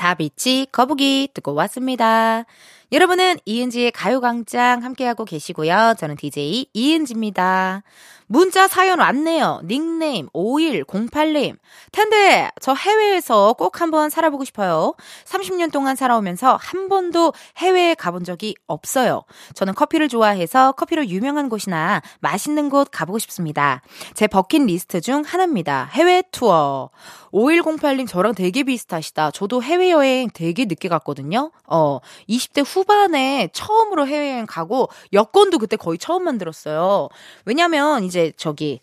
다비치 0.00 0.68
거북이 0.72 1.28
듣고 1.34 1.52
왔습니다. 1.52 2.44
여러분은 2.92 3.36
이은지의 3.44 3.92
가요광장 3.92 4.82
함께하고 4.82 5.24
계시고요. 5.24 5.94
저는 5.96 6.16
DJ 6.16 6.66
이은지입니다. 6.72 7.84
문자 8.32 8.68
사연 8.68 9.00
왔네요. 9.00 9.60
닉네임 9.64 10.28
5108님. 10.28 11.56
텐데, 11.90 12.48
저 12.60 12.74
해외에서 12.74 13.54
꼭 13.54 13.80
한번 13.80 14.08
살아보고 14.08 14.44
싶어요. 14.44 14.94
30년 15.24 15.72
동안 15.72 15.96
살아오면서 15.96 16.56
한 16.60 16.88
번도 16.88 17.32
해외에 17.56 17.96
가본 17.96 18.22
적이 18.22 18.54
없어요. 18.68 19.24
저는 19.54 19.74
커피를 19.74 20.08
좋아해서 20.08 20.70
커피로 20.72 21.06
유명한 21.06 21.48
곳이나 21.48 22.02
맛있는 22.20 22.70
곳 22.70 22.88
가보고 22.92 23.18
싶습니다. 23.18 23.82
제 24.14 24.28
버킷리스트 24.28 25.00
중 25.00 25.24
하나입니다. 25.26 25.88
해외 25.92 26.22
투어. 26.30 26.90
5108님 27.32 28.06
저랑 28.06 28.36
되게 28.36 28.62
비슷하시다. 28.62 29.32
저도 29.32 29.60
해외여행 29.60 30.30
되게 30.32 30.66
늦게 30.66 30.88
갔거든요. 30.88 31.50
어, 31.66 31.98
20대 32.28 32.64
후 32.64 32.79
반에 32.84 33.48
처음으로 33.52 34.06
해외여행 34.06 34.46
가고 34.46 34.88
여권도 35.12 35.58
그때 35.58 35.76
거의 35.76 35.98
처음 35.98 36.24
만들었어요. 36.24 37.10
왜냐면 37.44 38.04
이제 38.04 38.32
저기 38.36 38.80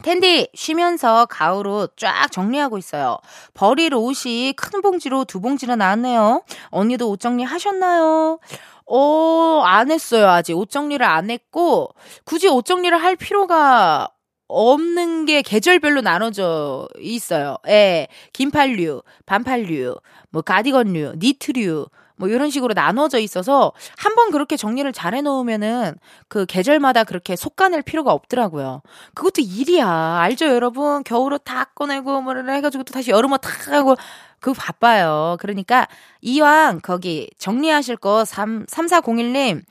텐디 0.03 0.49
쉬면서 0.55 1.27
가을옷 1.27 1.97
쫙 1.97 2.31
정리하고 2.31 2.79
있어요. 2.79 3.19
버릴 3.55 3.95
옷이 3.95 4.53
큰 4.55 4.83
봉지로 4.83 5.25
두 5.25 5.41
봉지나 5.41 5.77
나왔네요. 5.77 6.43
언니도 6.71 7.11
옷 7.11 7.21
정리 7.21 7.45
하셨나요? 7.45 8.39
어, 8.87 9.63
안 9.65 9.91
했어요. 9.91 10.29
아직 10.29 10.55
옷 10.55 10.71
정리를 10.71 11.05
안 11.05 11.31
했고 11.31 11.91
굳이 12.25 12.49
옷 12.49 12.65
정리를 12.65 12.97
할 12.97 13.17
필요가 13.17 14.09
없는 14.49 15.25
게 15.27 15.43
계절별로 15.43 16.03
나눠져 16.03 16.89
있어요. 17.01 17.57
예. 17.67 18.07
긴팔류, 18.33 19.03
반팔류, 19.27 19.97
뭐 20.31 20.43
가디건류, 20.43 21.15
니트류, 21.19 21.87
뭐 22.17 22.29
이런 22.29 22.51
식으로 22.51 22.75
나눠져 22.75 23.19
있어서 23.19 23.73
한번 23.97 24.31
그렇게 24.31 24.57
정리를 24.57 24.91
잘 24.93 25.15
해놓으면은 25.15 25.95
그 26.29 26.47
계절마다 26.47 27.05
그렇게 27.05 27.37
속가낼 27.37 27.83
필요가 27.83 28.13
없더라고요. 28.13 28.83
그것도 29.15 29.43
일이야. 29.43 29.89
알죠, 29.89 30.47
여러분? 30.47 31.05
겨울옷 31.05 31.43
다 31.45 31.65
꺼내고 31.75 32.23
뭐를 32.23 32.49
해가지고 32.51 32.85
또 32.85 32.93
다시 32.93 33.11
여름옷 33.11 33.41
다 33.41 33.51
하고 33.73 33.97
그거 34.41 34.55
바빠요. 34.59 35.37
그러니까 35.41 35.87
이왕 36.21 36.81
거기 36.83 37.31
정리하실 37.39 37.97
거 37.97 38.25
3, 38.25 38.67
3401님 38.67 39.63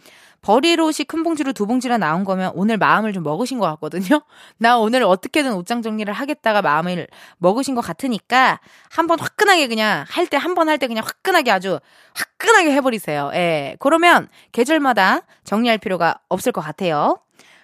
버릴 0.45 0.79
옷이 0.79 1.05
큰 1.07 1.23
봉지로 1.23 1.53
두 1.53 1.65
봉지나 1.65 1.97
나온 1.97 2.23
거면 2.23 2.51
오늘 2.53 2.77
마음을 2.77 3.13
좀 3.13 3.23
먹으신 3.23 3.57
것 3.57 3.65
같거든요. 3.71 4.21
나 4.59 4.77
오늘 4.77 5.01
어떻게든 5.01 5.53
옷장 5.53 5.81
정리를 5.81 6.13
하겠다가 6.13 6.61
마음을 6.61 7.07
먹으신 7.39 7.73
것 7.73 7.81
같으니까 7.81 8.59
한번 8.91 9.19
화끈하게 9.19 9.67
그냥 9.67 10.05
할 10.07 10.27
때 10.27 10.37
한 10.37 10.53
번 10.53 10.69
할 10.69 10.77
때 10.77 10.85
그냥 10.87 11.03
화끈하게 11.03 11.49
아주 11.49 11.79
화끈하게 12.13 12.71
해버리세요. 12.73 13.31
예. 13.33 13.75
그러면 13.79 14.27
계절마다 14.51 15.21
정리할 15.45 15.79
필요가 15.79 16.19
없을 16.29 16.51
것 16.51 16.61
같아요. 16.61 17.17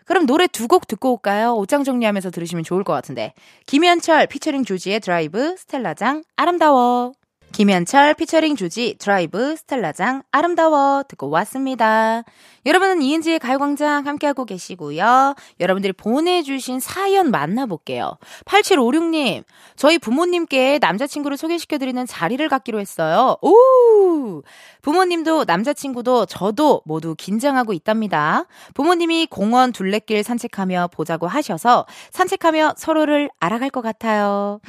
그럼 0.05 0.25
노래 0.25 0.47
두 0.47 0.67
곡 0.67 0.87
듣고 0.87 1.11
올까요? 1.11 1.53
옷장 1.53 1.83
정리하면서 1.83 2.31
들으시면 2.31 2.63
좋을 2.63 2.83
것 2.83 2.93
같은데. 2.93 3.33
김현철 3.67 4.25
피처링 4.25 4.65
조지의 4.65 5.01
드라이브 5.01 5.55
스텔라장 5.55 6.23
아름다워. 6.35 7.13
김현철 7.51 8.13
피처링 8.13 8.55
조지 8.55 8.95
드라이브 8.97 9.55
스텔라장 9.57 10.23
아름다워 10.31 11.03
듣고 11.07 11.29
왔습니다. 11.29 12.23
여러분은 12.65 13.01
이은지의 13.01 13.39
가요광장 13.39 14.07
함께하고 14.07 14.45
계시고요. 14.45 15.35
여러분들이 15.59 15.91
보내주신 15.93 16.79
사연 16.79 17.29
만나볼게요. 17.29 18.17
8756님, 18.45 19.43
저희 19.75 19.99
부모님께 19.99 20.79
남자친구를 20.79 21.37
소개시켜드리는 21.37 22.05
자리를 22.05 22.47
갖기로 22.47 22.79
했어요. 22.79 23.37
오! 23.41 24.43
부모님도 24.81 25.43
남자친구도 25.45 26.27
저도 26.27 26.81
모두 26.85 27.15
긴장하고 27.15 27.73
있답니다. 27.73 28.45
부모님이 28.73 29.27
공원 29.29 29.71
둘레길 29.73 30.23
산책하며 30.23 30.89
보자고 30.93 31.27
하셔서 31.27 31.85
산책하며 32.11 32.75
서로를 32.77 33.29
알아갈 33.39 33.69
것 33.69 33.81
같아요. 33.81 34.61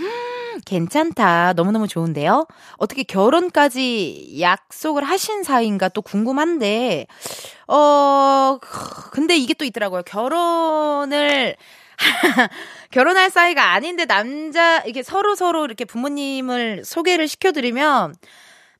괜찮다. 0.64 1.52
너무너무 1.54 1.88
좋은데요? 1.88 2.46
어떻게 2.76 3.02
결혼까지 3.02 4.38
약속을 4.40 5.04
하신 5.04 5.42
사이인가 5.42 5.88
또 5.88 6.02
궁금한데, 6.02 7.06
어, 7.68 8.58
근데 9.12 9.36
이게 9.36 9.54
또 9.54 9.64
있더라고요. 9.64 10.02
결혼을, 10.02 11.56
결혼할 12.90 13.30
사이가 13.30 13.72
아닌데 13.72 14.04
남자, 14.06 14.78
이렇게 14.80 15.02
서로 15.02 15.34
서로 15.34 15.64
이렇게 15.64 15.84
부모님을 15.84 16.84
소개를 16.84 17.28
시켜드리면, 17.28 18.14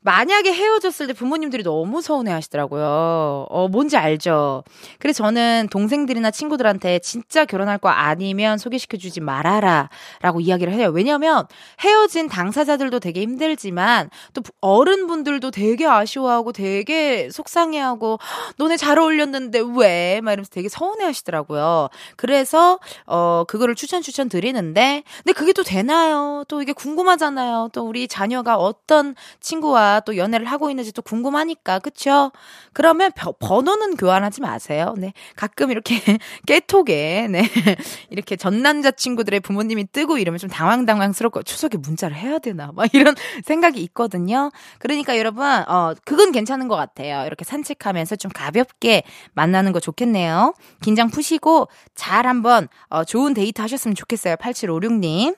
만약에 0.05 0.53
헤어졌을 0.53 1.07
때 1.07 1.13
부모님들이 1.13 1.63
너무 1.63 2.03
서운해 2.03 2.33
하시더라고요. 2.33 3.47
어, 3.49 3.69
뭔지 3.69 3.97
알죠? 3.97 4.65
그래서 4.99 5.23
저는 5.23 5.69
동생들이나 5.71 6.31
친구들한테 6.33 6.99
진짜 6.99 7.45
결혼할 7.45 7.79
거 7.79 7.89
아니면 7.89 8.59
소개시켜주지 8.59 9.21
말아라. 9.21 9.89
라고 10.21 10.41
이야기를 10.41 10.73
해요. 10.73 10.91
왜냐면 10.93 11.47
헤어진 11.81 12.29
당사자들도 12.29 12.99
되게 12.99 13.23
힘들지만 13.23 14.11
또 14.35 14.43
어른분들도 14.61 15.51
되게 15.53 15.87
아쉬워하고 15.87 16.53
되게 16.53 17.29
속상해하고 17.31 18.19
너네 18.57 18.77
잘 18.77 18.99
어울렸는데 18.99 19.63
왜? 19.77 20.21
막 20.23 20.33
이러면서 20.33 20.51
되게 20.51 20.69
서운해 20.69 21.05
하시더라고요. 21.05 21.89
그래서, 22.17 22.81
어, 23.07 23.45
그거를 23.47 23.75
추천 23.77 24.03
추천 24.03 24.29
드리는데, 24.29 25.05
근데 25.19 25.33
그게 25.33 25.53
또 25.53 25.63
되나요? 25.63 26.45
또 26.49 26.61
이게 26.61 26.73
궁금하잖아요. 26.73 27.69
또 27.73 27.87
우리 27.87 28.09
자녀가 28.09 28.57
어떤 28.57 29.15
친구와 29.41 29.92
또 30.01 30.17
연애를 30.17 30.47
하고 30.47 30.71
있는지 30.71 30.93
또 30.93 31.03
궁금하니까 31.03 31.79
그쵸? 31.79 32.33
그러면 32.73 33.11
번호는 33.39 33.97
교환하지 33.97 34.41
마세요. 34.41 34.95
네 34.97 35.13
가끔 35.37 35.71
이렇게 35.71 35.97
깨톡에 36.47 37.29
네 37.31 37.43
이렇게 38.11 38.37
전 38.37 38.63
남자 38.63 38.91
친구들의 38.91 39.41
부모님이 39.41 39.87
뜨고 39.93 40.19
이러면 40.19 40.39
좀 40.39 40.51
당황당황스럽고 40.51 41.43
추석에 41.43 41.79
문자를 41.79 42.17
해야 42.17 42.39
되나 42.39 42.73
막 42.75 42.89
이런 42.95 43.15
생각이 43.45 43.81
있거든요. 43.85 44.51
그러니까 44.79 45.19
여러분 45.19 45.45
어 45.69 45.95
그건 46.05 46.33
괜찮은 46.33 46.69
것 46.69 46.77
같아요. 46.77 47.27
이렇게 47.27 47.45
산책하면서 47.45 48.17
좀 48.17 48.31
가볍게 48.33 49.03
만나는 49.35 49.73
거 49.73 49.81
좋겠네요. 49.81 50.55
긴장 50.83 51.11
푸시고 51.11 51.69
잘 51.95 52.27
한번 52.27 52.69
어, 52.89 53.05
좋은 53.05 53.35
데이트 53.35 53.61
하셨으면 53.61 53.95
좋겠어요. 53.95 54.37
8756님. 54.37 55.37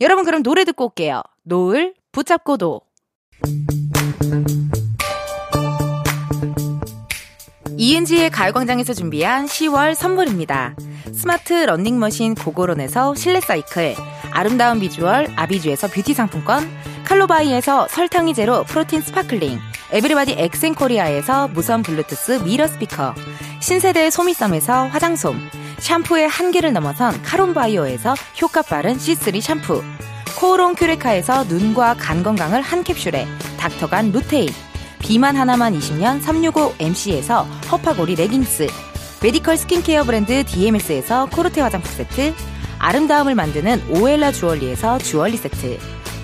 여러분 0.00 0.24
그럼 0.24 0.42
노래 0.42 0.64
듣고 0.64 0.86
올게요. 0.86 1.22
노을 1.42 1.94
붙잡고도 2.12 2.80
이은지의 7.78 8.30
가요광장에서 8.30 8.94
준비한 8.94 9.46
10월 9.46 9.94
선물입니다. 9.94 10.74
스마트 11.12 11.52
러닝머신 11.52 12.34
고고론에서 12.34 13.14
실내 13.14 13.40
사이클, 13.40 13.94
아름다운 14.32 14.80
비주얼 14.80 15.28
아비주에서 15.36 15.88
뷰티 15.88 16.14
상품권, 16.14 16.68
칼로바이에서 17.04 17.88
설탕이 17.88 18.34
제로 18.34 18.64
프로틴 18.64 19.02
sparkling, 19.02 19.58
에브리바디 19.92 20.34
엑센코리아에서 20.38 21.48
무선 21.48 21.82
블루투스 21.82 22.42
mirror 22.44 22.66
스피커, 22.66 23.14
신세대 23.60 24.10
소미썸에서 24.10 24.88
화장솜, 24.88 25.38
샴푸의 25.78 26.28
한계를 26.28 26.72
넘어선 26.72 27.22
카론바이오에서 27.22 28.14
효과 28.42 28.62
빠른 28.62 28.96
C3 28.96 29.40
샴푸, 29.40 29.82
코오롱 30.36 30.74
큐레카에서 30.74 31.44
눈과 31.44 31.94
간 31.94 32.22
건강을 32.22 32.60
한 32.60 32.84
캡슐에 32.84 33.26
닥터간 33.58 34.12
루테인 34.12 34.50
비만 34.98 35.34
하나만 35.34 35.72
20년 35.78 36.20
365MC에서 36.20 37.46
허파고리 37.70 38.16
레깅스 38.16 38.66
메디컬 39.22 39.56
스킨케어 39.56 40.04
브랜드 40.04 40.44
DMS에서 40.44 41.26
코르테 41.26 41.62
화장품 41.62 41.90
세트 41.90 42.34
아름다움을 42.78 43.34
만드는 43.34 43.82
오엘라 43.88 44.32
주얼리에서 44.32 44.98
주얼리 44.98 45.38
세트 45.38 45.78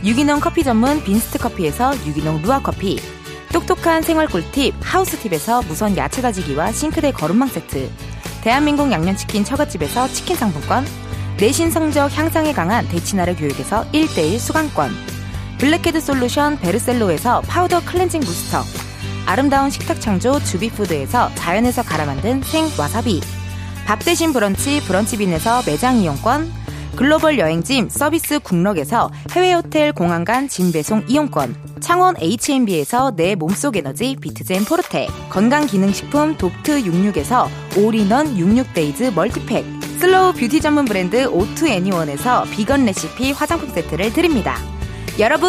유기농 0.04 0.40
커피 0.40 0.62
전문 0.62 1.02
빈스트 1.02 1.38
커피에서 1.38 1.94
유기농 2.06 2.42
루아 2.42 2.60
커피 2.60 2.98
똑똑한 3.50 4.02
생활 4.02 4.26
꿀팁 4.26 4.74
하우스팁에서 4.80 5.62
무선 5.62 5.96
야채 5.96 6.20
다지기와 6.20 6.72
싱크대 6.72 7.12
거름망 7.12 7.48
세트 7.48 7.90
대한민국 8.42 8.92
양념치킨 8.92 9.44
처갓집에서 9.44 10.08
치킨 10.08 10.36
상품권 10.36 10.84
내신 11.38 11.70
성적 11.70 12.16
향상에 12.16 12.52
강한 12.52 12.86
대치나래 12.88 13.34
교육에서 13.34 13.84
1대1 13.92 14.38
수강권. 14.38 14.90
블랙헤드 15.58 16.00
솔루션 16.00 16.58
베르셀로에서 16.58 17.40
파우더 17.42 17.84
클렌징 17.84 18.20
부스터. 18.20 18.62
아름다운 19.26 19.70
식탁 19.70 20.00
창조 20.00 20.38
주비푸드에서 20.40 21.30
자연에서 21.34 21.82
갈아 21.82 22.04
만든 22.04 22.42
생 22.42 22.68
와사비. 22.78 23.20
밥 23.86 23.98
대신 24.04 24.32
브런치 24.32 24.82
브런치빈에서 24.86 25.62
매장 25.66 25.96
이용권. 25.96 26.62
글로벌 26.94 27.38
여행짐 27.38 27.88
서비스 27.88 28.38
국럭에서 28.38 29.10
해외 29.32 29.54
호텔 29.54 29.92
공항 29.92 30.24
간 30.24 30.46
짐 30.46 30.72
배송 30.72 31.02
이용권, 31.08 31.56
창원 31.80 32.14
H&B에서 32.20 33.12
내 33.16 33.34
몸속 33.34 33.76
에너지 33.78 34.14
비트젠 34.20 34.66
포르테, 34.66 35.08
건강기능식품 35.30 36.36
독트 36.36 36.82
66에서 36.82 37.48
올인원 37.78 38.36
66 38.36 38.62
Days 38.62 39.14
멀티팩, 39.14 39.64
슬로우 39.98 40.32
뷰티 40.32 40.60
전문 40.60 40.84
브랜드 40.84 41.26
오투 41.26 41.68
애니원에서 41.68 42.44
비건 42.50 42.86
레시피 42.86 43.32
화장품 43.32 43.70
세트를 43.70 44.12
드립니다. 44.12 44.56
여러분, 45.18 45.48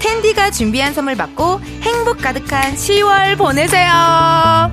텐디가 0.00 0.50
준비한 0.50 0.94
선물 0.94 1.16
받고 1.16 1.60
행복 1.82 2.18
가득한 2.18 2.74
10월 2.74 3.36
보내세요. 3.36 4.70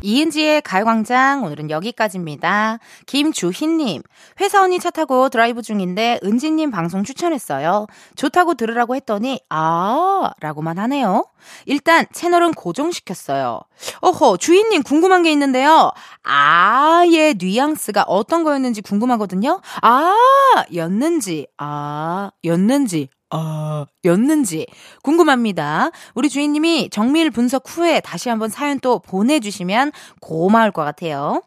이은지의 0.00 0.62
가요광장 0.62 1.42
오늘은 1.42 1.70
여기까지입니다. 1.70 2.78
김주희님 3.06 4.02
회사 4.40 4.62
언니 4.62 4.78
차 4.78 4.90
타고 4.90 5.28
드라이브 5.28 5.60
중인데 5.60 6.20
은지님 6.22 6.70
방송 6.70 7.02
추천했어요. 7.02 7.86
좋다고 8.14 8.54
들으라고 8.54 8.94
했더니 8.94 9.40
아 9.48 10.30
라고만 10.40 10.78
하네요. 10.78 11.26
일단 11.66 12.06
채널은 12.12 12.52
고정시켰어요. 12.54 13.60
어허 14.00 14.36
주희님 14.36 14.84
궁금한 14.84 15.24
게 15.24 15.32
있는데요. 15.32 15.90
아의 16.22 17.34
뉘앙스가 17.36 18.04
어떤 18.06 18.44
거였는지 18.44 18.82
궁금하거든요. 18.82 19.60
아 19.82 20.14
였는지 20.74 21.48
아 21.56 22.30
였는지 22.44 23.08
아, 23.30 23.86
였는지 24.04 24.66
궁금합니다. 25.02 25.90
우리 26.14 26.28
주인님이 26.30 26.88
정밀 26.90 27.30
분석 27.30 27.64
후에 27.66 28.00
다시 28.00 28.28
한번 28.30 28.48
사연 28.48 28.80
또 28.80 29.00
보내주시면 29.00 29.92
고마울 30.20 30.70
것 30.72 30.82
같아요. 30.84 31.42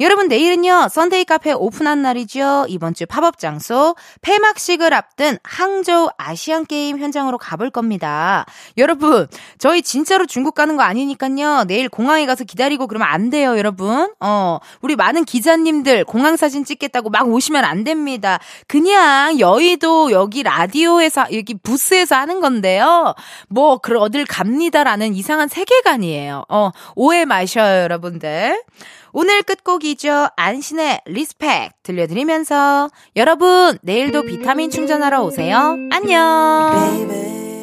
여러분 0.00 0.26
내일은요 0.26 0.88
Sunday 0.90 1.24
카페 1.24 1.52
오픈한 1.52 2.02
날이죠. 2.02 2.66
이번 2.68 2.94
주 2.94 3.06
팝업 3.06 3.38
장소 3.38 3.94
폐막식을 4.22 4.92
앞둔 4.92 5.38
항저우 5.44 6.08
아시안 6.18 6.66
게임 6.66 6.98
현장으로 6.98 7.38
가볼 7.38 7.70
겁니다. 7.70 8.44
여러분 8.76 9.28
저희 9.58 9.82
진짜로 9.82 10.26
중국 10.26 10.54
가는 10.54 10.76
거 10.76 10.82
아니니까요. 10.82 11.64
내일 11.68 11.88
공항에 11.88 12.26
가서 12.26 12.44
기다리고 12.44 12.86
그러면 12.88 13.08
안 13.08 13.30
돼요, 13.30 13.56
여러분. 13.56 14.12
어 14.20 14.58
우리 14.80 14.96
많은 14.96 15.24
기자님들 15.24 16.04
공항 16.04 16.36
사진 16.36 16.64
찍겠다고 16.64 17.10
막 17.10 17.28
오시면 17.28 17.64
안 17.64 17.84
됩니다. 17.84 18.40
그냥 18.66 19.38
여의도 19.38 20.10
여기 20.10 20.42
라디오에서 20.42 21.26
여기 21.32 21.54
부스에서 21.54 22.16
하는 22.16 22.40
건데요. 22.40 23.14
뭐 23.48 23.78
그런 23.78 24.02
어딜 24.02 24.24
갑니다라는 24.26 25.14
이상한 25.14 25.48
세계관이에요. 25.48 26.46
어 26.48 26.70
오해 26.96 27.24
마셔요, 27.24 27.84
여러분들. 27.84 28.60
오늘 29.16 29.44
끝곡이죠. 29.44 30.26
안신애의 30.34 31.02
Respect 31.06 31.70
들려드리면서 31.84 32.90
여러분 33.14 33.78
내일도 33.82 34.22
비타민 34.22 34.70
충전하러 34.70 35.22
오세요. 35.22 35.76
안녕. 35.92 36.72
Baby. 36.74 37.53